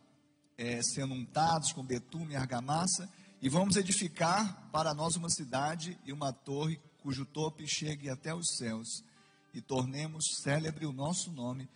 [0.57, 3.09] é, sendo untados com betume e argamassa,
[3.43, 8.57] e vamos edificar para nós uma cidade e uma torre cujo tope chegue até os
[8.57, 9.05] céus,
[9.53, 11.69] e tornemos célebre o nosso nome,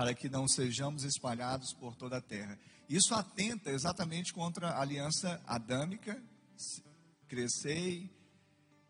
[0.00, 2.58] para que não sejamos espalhados por toda a terra.
[2.88, 6.18] Isso atenta exatamente contra a aliança adâmica,
[7.28, 8.10] crescei,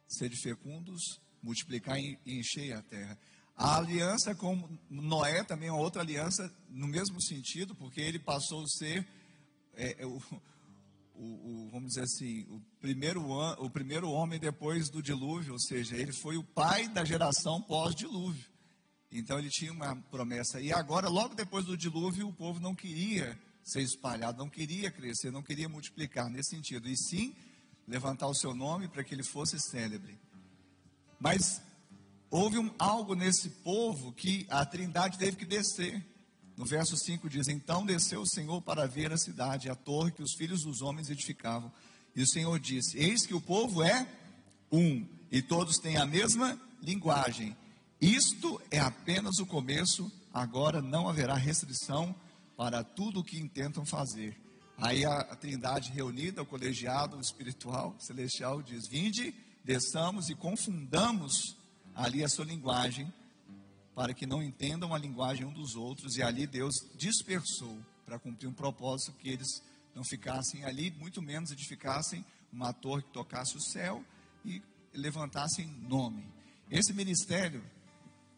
[0.06, 3.18] sede fecundos, multiplicar e encher a terra.
[3.56, 8.68] A aliança com Noé também é outra aliança no mesmo sentido, porque ele passou a
[8.68, 9.04] ser
[9.74, 10.16] é, é o,
[11.12, 13.20] o, o, vamos dizer assim, o primeiro,
[13.58, 18.48] o primeiro homem depois do dilúvio, ou seja, ele foi o pai da geração pós-dilúvio.
[19.12, 20.60] Então ele tinha uma promessa.
[20.60, 25.30] E agora, logo depois do dilúvio, o povo não queria ser espalhado, não queria crescer,
[25.30, 26.88] não queria multiplicar nesse sentido.
[26.88, 27.34] E sim
[27.86, 30.18] levantar o seu nome para que ele fosse célebre.
[31.18, 31.60] Mas
[32.30, 36.04] houve um, algo nesse povo que a trindade teve que descer.
[36.56, 40.22] No verso 5 diz: Então desceu o Senhor para ver a cidade, a torre que
[40.22, 41.72] os filhos dos homens edificavam.
[42.14, 44.06] E o Senhor disse: Eis que o povo é
[44.70, 47.56] um, e todos têm a mesma linguagem.
[48.00, 52.14] Isto é apenas o começo, agora não haverá restrição
[52.56, 54.40] para tudo o que intentam fazer.
[54.78, 61.54] Aí a, a trindade reunida, o colegiado espiritual, celestial, diz: Vinde, desçamos e confundamos
[61.94, 63.12] ali a sua linguagem,
[63.94, 66.16] para que não entendam a linguagem um dos outros.
[66.16, 67.76] E ali Deus dispersou
[68.06, 69.62] para cumprir um propósito que eles
[69.94, 74.02] não ficassem ali, muito menos edificassem uma torre que tocasse o céu
[74.42, 74.62] e
[74.94, 76.26] levantassem nome.
[76.70, 77.62] Esse ministério,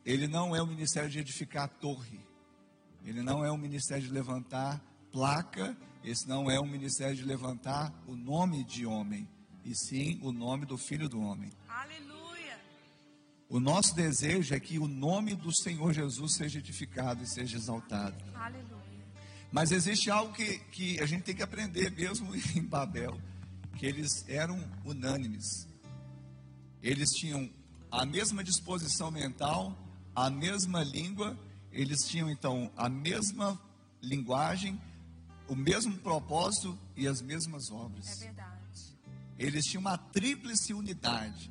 [0.05, 2.21] ele não é o ministério de edificar a torre,
[3.05, 7.93] ele não é o ministério de levantar placa esse não é um ministério de levantar
[8.09, 9.29] o nome de homem,
[9.65, 11.51] e sim o nome do Filho do Homem.
[11.69, 12.61] Aleluia!
[13.49, 18.17] O nosso desejo é que o nome do Senhor Jesus seja edificado e seja exaltado.
[18.35, 18.83] Aleluia!
[19.53, 23.17] Mas existe algo que, que a gente tem que aprender mesmo em Babel,
[23.77, 25.69] que eles eram unânimes.
[26.83, 27.49] Eles tinham
[27.93, 29.79] a mesma disposição mental,
[30.15, 31.39] a mesma língua,
[31.71, 33.61] eles tinham então a mesma
[34.03, 34.81] linguagem,
[35.49, 38.23] o mesmo propósito e as mesmas obras.
[38.23, 38.53] É verdade.
[39.39, 41.51] Eles tinham uma tríplice unidade.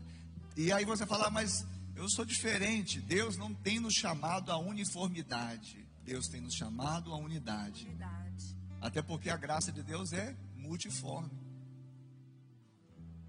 [0.55, 3.01] E aí você fala, mas eu sou diferente.
[3.01, 5.85] Deus não tem nos chamado à uniformidade.
[6.03, 7.85] Deus tem nos chamado à unidade.
[7.85, 8.57] Verdade.
[8.79, 11.31] Até porque a graça de Deus é multiforme.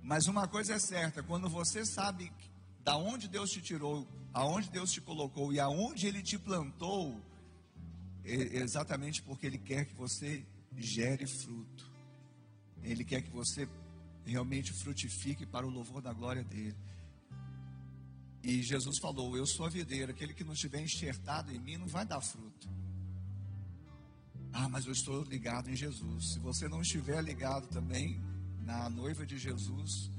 [0.02, 2.32] Mas uma coisa é certa, quando você sabe
[2.82, 7.20] da onde Deus te tirou, aonde Deus te colocou e aonde ele te plantou,
[8.24, 11.90] é exatamente porque ele quer que você gere fruto.
[12.82, 13.68] Ele quer que você
[14.24, 16.76] realmente frutifique para o louvor da glória dele.
[18.42, 21.86] E Jesus falou: Eu sou a videira, aquele que não estiver enxertado em mim não
[21.86, 22.68] vai dar fruto.
[24.52, 26.34] Ah, mas eu estou ligado em Jesus.
[26.34, 28.20] Se você não estiver ligado também
[28.60, 30.11] na noiva de Jesus,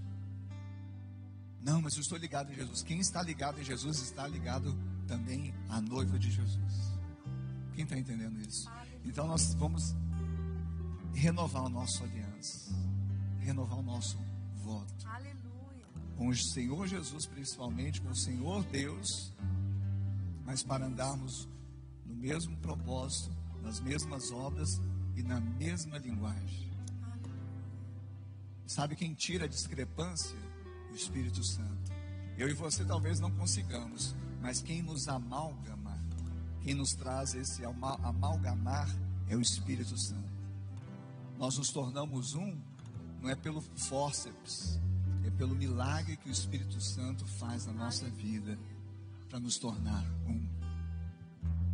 [1.63, 2.83] não, mas eu estou ligado em Jesus.
[2.83, 6.93] Quem está ligado em Jesus está ligado também à noiva de Jesus.
[7.73, 8.69] Quem está entendendo isso?
[9.05, 9.95] Então nós vamos
[11.13, 12.73] renovar a nossa aliança,
[13.39, 14.17] renovar o nosso
[14.55, 15.07] voto.
[15.07, 15.85] Aleluia.
[16.17, 19.33] Com o Senhor Jesus, principalmente, com o Senhor Deus,
[20.45, 21.47] mas para andarmos
[22.05, 24.81] no mesmo propósito, nas mesmas obras
[25.15, 26.71] e na mesma linguagem.
[28.65, 30.37] Sabe quem tira a discrepância?
[30.93, 31.91] O Espírito Santo.
[32.37, 35.99] Eu e você talvez não consigamos, mas quem nos amalgama,
[36.61, 38.87] quem nos traz esse amalgamar
[39.27, 40.31] é o Espírito Santo.
[41.35, 42.55] Nós nos tornamos um,
[43.19, 44.79] não é pelo fórceps,
[45.25, 48.55] é pelo milagre que o Espírito Santo faz na nossa vida
[49.29, 50.47] para nos tornar um.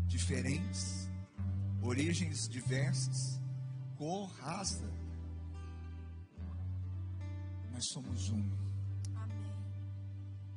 [0.07, 1.09] Diferentes,
[1.81, 3.37] origens diversas,
[3.97, 4.89] cor, raça,
[7.73, 8.68] mas somos um.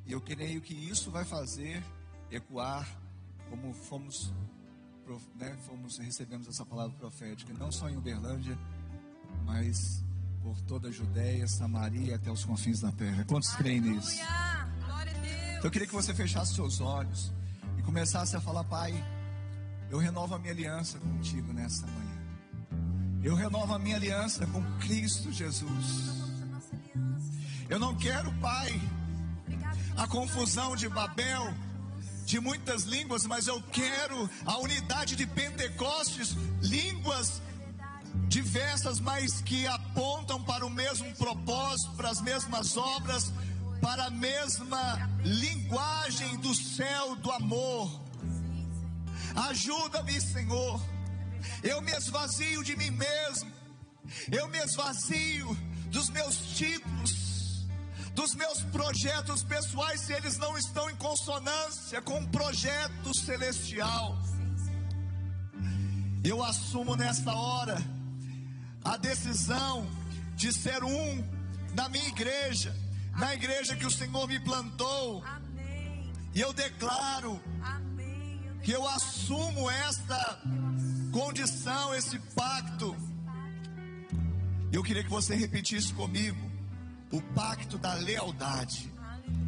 [0.06, 1.82] E eu creio que isso vai fazer
[2.30, 2.88] ecoar
[3.50, 4.32] como fomos,
[5.36, 8.58] né, fomos recebemos essa palavra profética, não só em Uberlândia,
[9.44, 10.02] mas
[10.42, 13.24] por toda a Judéia, Samaria até os confins da terra.
[13.24, 14.20] Quantos creem nisso?
[15.52, 17.32] Então eu queria que você fechasse seus olhos
[17.78, 18.92] e começasse a falar, Pai,
[19.90, 22.02] eu renovo a minha aliança contigo nessa manhã.
[23.22, 26.22] Eu renovo a minha aliança com Cristo Jesus.
[27.68, 28.72] Eu não quero, Pai,
[29.96, 31.54] a confusão de Babel,
[32.24, 37.42] de muitas línguas, mas eu quero a unidade de Pentecostes, línguas
[38.28, 43.32] diversas, mas que apontam para o mesmo propósito, para as mesmas obras,
[43.80, 48.00] para a mesma linguagem do céu do amor.
[49.34, 50.80] Ajuda-me, Senhor.
[51.62, 53.50] Eu me esvazio de mim mesmo.
[54.30, 57.31] Eu me esvazio dos meus títulos,
[58.14, 64.18] dos meus projetos pessoais, se eles não estão em consonância com o projeto celestial.
[66.22, 67.76] Eu assumo nesta hora
[68.84, 69.86] a decisão
[70.36, 71.24] de ser um
[71.74, 72.74] na minha igreja,
[73.16, 75.24] na igreja que o Senhor me plantou.
[76.34, 77.40] E eu declaro
[78.62, 80.38] que eu assumo esta
[81.10, 82.94] condição, esse pacto.
[84.70, 86.51] Eu queria que você repetisse comigo
[87.12, 88.90] o pacto da lealdade.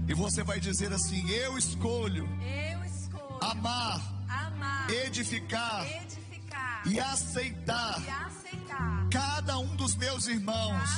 [0.07, 8.01] E você vai dizer assim: Eu escolho, Eu escolho amar, amar, edificar edificar e aceitar
[8.03, 10.91] e aceitar cada um dos meus irmãos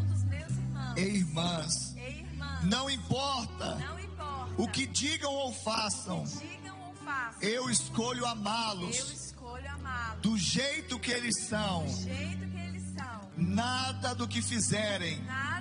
[0.00, 1.94] um dos meus irmãos e irmãs.
[1.96, 2.64] e irmãs.
[2.64, 7.42] Não importa Não importa o que digam ou façam, digam ou façam.
[7.42, 9.34] eu escolho amá-los
[9.68, 11.84] amá-los do jeito que eles são.
[11.84, 13.30] do jeito que eles são.
[13.36, 15.53] Nada do que fizerem Nada do que fizerem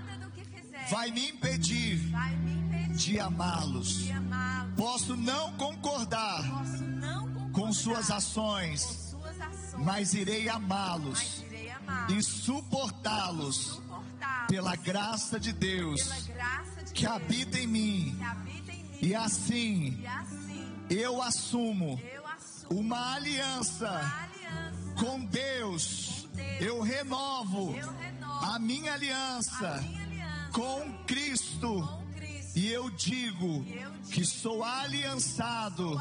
[0.89, 4.09] vai me impedir vai me impedir de amá-los.
[4.77, 11.43] Posso não concordar Posso não concordar com suas com ações, suas ações, mas irei amá-los
[12.09, 13.81] e suportá-los
[14.47, 18.15] pela graça de Deus pela graça de que Deus habita em mim.
[18.17, 18.99] que habita em mim.
[19.01, 26.27] E assim E assim eu assumo eu assumo uma aliança uma aliança com Deus.
[26.59, 30.02] Eu renovo Eu renovo a minha aliança a minha aliança
[30.53, 31.89] com Cristo.
[32.55, 33.65] E eu digo
[34.11, 35.99] que sou aliançado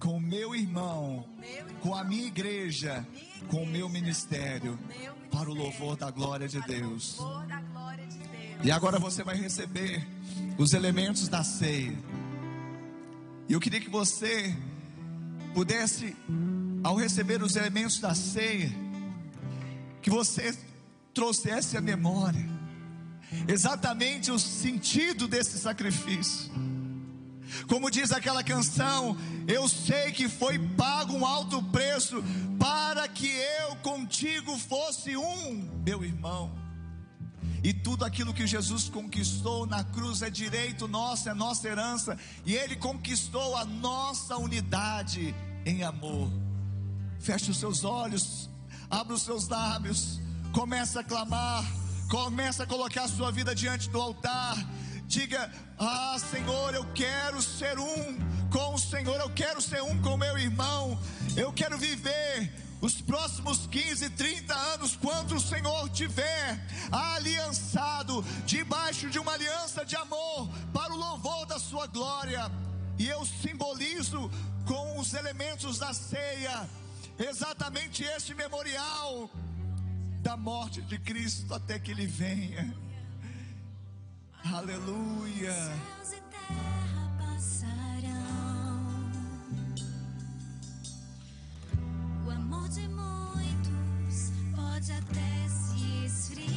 [0.00, 3.06] com meu irmão, com meu irmão, com a minha igreja,
[3.48, 4.78] com o meu ministério,
[5.30, 7.18] para o ministério, louvor da glória de para o Deus.
[7.18, 8.64] louvor da glória de Deus.
[8.64, 10.06] E agora você vai receber
[10.56, 11.96] os elementos da ceia.
[13.46, 14.56] E eu queria que você
[15.52, 16.16] pudesse,
[16.82, 18.72] ao receber os elementos da ceia,
[20.00, 20.56] que você
[21.12, 22.53] trouxesse a memória
[23.48, 26.52] exatamente o sentido desse sacrifício.
[27.68, 29.16] Como diz aquela canção,
[29.46, 32.22] eu sei que foi pago um alto preço
[32.58, 36.52] para que eu contigo fosse um, meu irmão.
[37.62, 42.54] E tudo aquilo que Jesus conquistou na cruz é direito nosso, é nossa herança, e
[42.54, 46.30] Ele conquistou a nossa unidade em amor.
[47.18, 48.50] Feche os seus olhos,
[48.90, 50.20] abra os seus lábios,
[50.52, 51.64] comece a clamar,
[52.14, 54.56] comece a colocar a sua vida diante do altar.
[55.04, 58.16] Diga: Ah, Senhor, eu quero ser um
[58.52, 60.96] com o Senhor, eu quero ser um com meu irmão,
[61.36, 69.18] eu quero viver os próximos 15, 30 anos, quando o Senhor tiver aliançado debaixo de
[69.18, 72.48] uma aliança de amor para o louvor da sua glória.
[72.96, 74.30] isso
[74.64, 76.70] com os elementos da ceia,
[77.18, 79.28] exatamente este memorial
[80.24, 82.74] da morte de Cristo até que Ele venha.
[84.42, 85.52] Aleluia.
[85.52, 88.80] Céus e terra passarão.
[92.26, 96.54] O amor de muitos pode até se esfriar.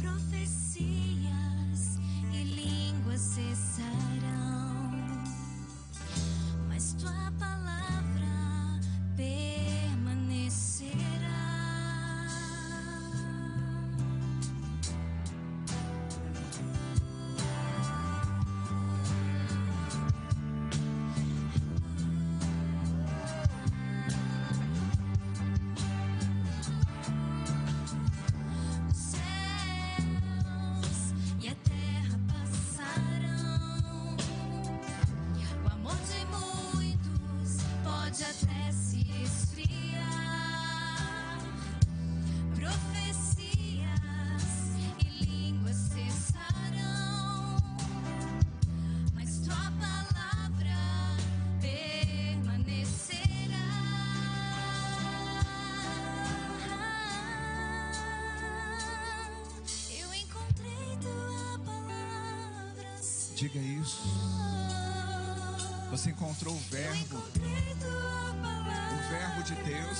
[0.00, 1.98] Profecias
[2.32, 4.90] e línguas cessarão.
[6.68, 8.80] Mas tua palavra
[9.16, 9.49] permanecerá.
[63.40, 64.02] Diga isso.
[65.90, 67.22] Você encontrou o Verbo, o
[69.08, 69.98] Verbo de Deus.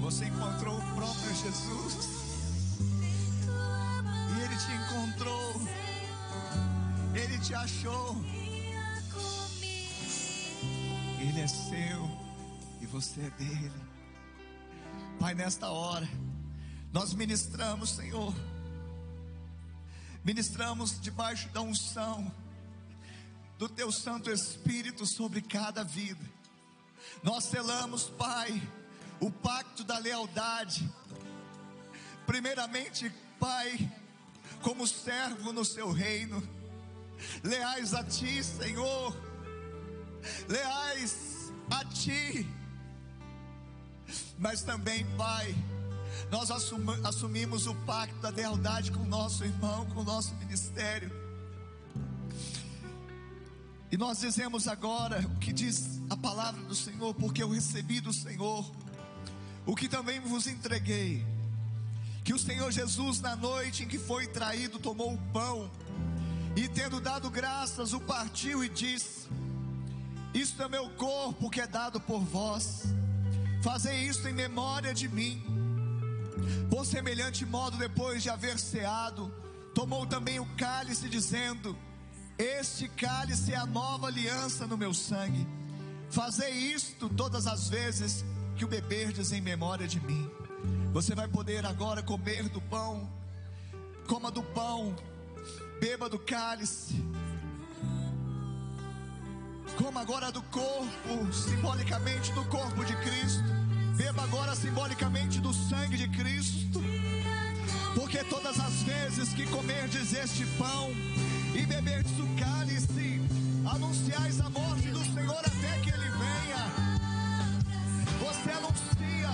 [0.00, 2.08] Você encontrou o próprio Jesus.
[4.30, 5.60] E Ele te encontrou.
[7.14, 8.16] Ele te achou.
[11.20, 12.10] Ele é seu
[12.80, 13.82] e você é dele.
[15.20, 16.08] Pai, nesta hora,
[16.90, 18.32] nós ministramos, Senhor.
[20.24, 22.32] Ministramos debaixo da unção
[23.56, 26.24] do Teu Santo Espírito sobre cada vida.
[27.22, 28.62] Nós selamos, Pai,
[29.20, 30.88] o pacto da lealdade.
[32.26, 33.10] Primeiramente,
[33.40, 33.90] Pai,
[34.62, 36.42] como servo no Seu reino,
[37.42, 39.16] leais a Ti, Senhor,
[40.48, 42.46] leais a Ti,
[44.38, 45.54] mas também, Pai,
[46.30, 51.10] nós assumi- assumimos o pacto da lealdade com o nosso irmão, com o nosso ministério.
[53.90, 58.12] E nós dizemos agora o que diz a palavra do Senhor, porque eu recebi do
[58.12, 58.70] Senhor
[59.64, 61.24] o que também vos entreguei.
[62.22, 65.70] Que o Senhor Jesus, na noite em que foi traído, tomou o pão
[66.54, 69.26] e, tendo dado graças, o partiu e disse:
[70.34, 72.82] Isto é meu corpo que é dado por vós,
[73.62, 75.42] fazei isto em memória de mim.
[76.70, 79.32] Por semelhante modo, depois de haver ceado,
[79.74, 81.76] tomou também o cálice, dizendo:
[82.38, 85.46] Este cálice é a nova aliança no meu sangue.
[86.10, 88.24] Fazei isto todas as vezes
[88.56, 90.30] que o beberdes em memória de mim.
[90.92, 93.08] Você vai poder agora comer do pão,
[94.06, 94.96] coma do pão,
[95.80, 97.04] beba do cálice.
[99.76, 103.57] Coma agora do corpo, simbolicamente do corpo de Cristo.
[103.98, 106.80] Beba agora simbolicamente do sangue de Cristo.
[107.96, 110.92] Porque todas as vezes que comerdes este pão
[111.52, 113.20] e beberdes o cálice,
[113.66, 116.62] anunciais a morte do Senhor até que ele venha.
[118.20, 119.30] Você anuncia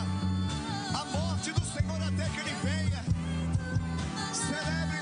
[0.99, 3.05] a morte do Senhor até que ele venha.
[4.33, 4.94] Celebre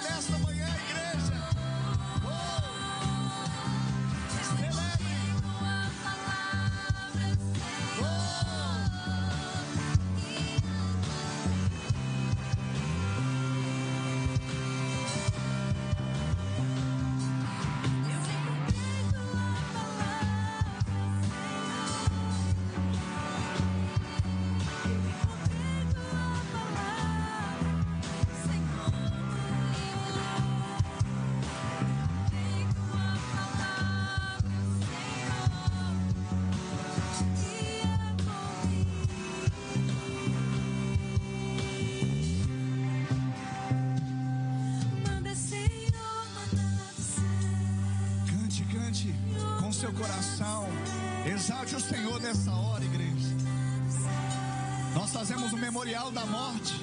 [55.92, 56.74] memorial da morte,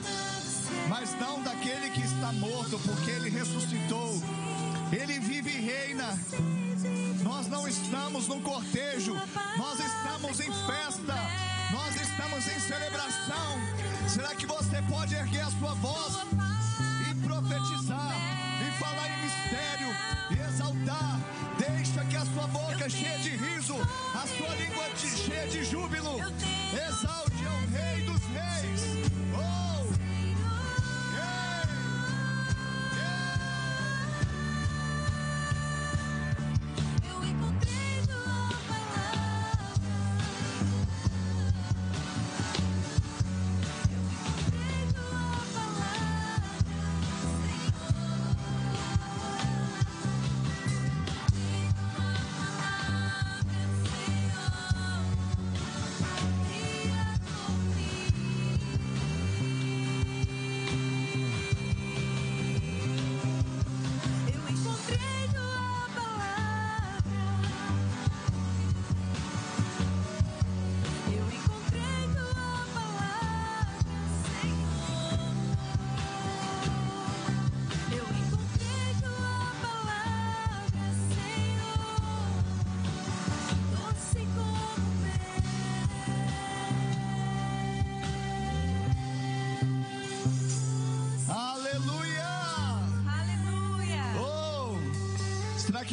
[0.88, 4.22] mas não daquele que está morto, porque ele ressuscitou.
[4.92, 6.18] Ele vive e reina.
[7.24, 9.16] Nós não estamos num cortejo,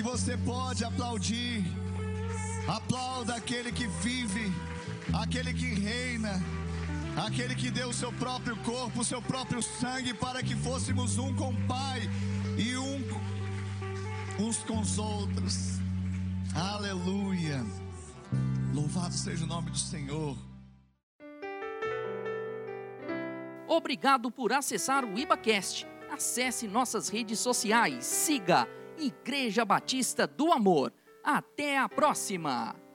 [0.06, 1.64] você pode aplaudir?
[2.68, 4.52] Aplauda aquele que vive,
[5.12, 6.40] aquele que reina,
[7.26, 11.34] aquele que deu o seu próprio corpo, o seu próprio sangue para que fôssemos um
[11.34, 12.02] com o Pai
[12.56, 13.02] e um
[14.38, 15.80] uns com os outros.
[16.54, 17.64] Aleluia.
[18.72, 20.36] Louvado seja o nome do Senhor.
[23.66, 25.84] Obrigado por acessar o IbaCast.
[26.12, 28.06] Acesse nossas redes sociais.
[28.06, 30.92] Siga Igreja Batista do Amor.
[31.22, 32.85] Até a próxima!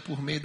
[0.00, 0.42] Por meio da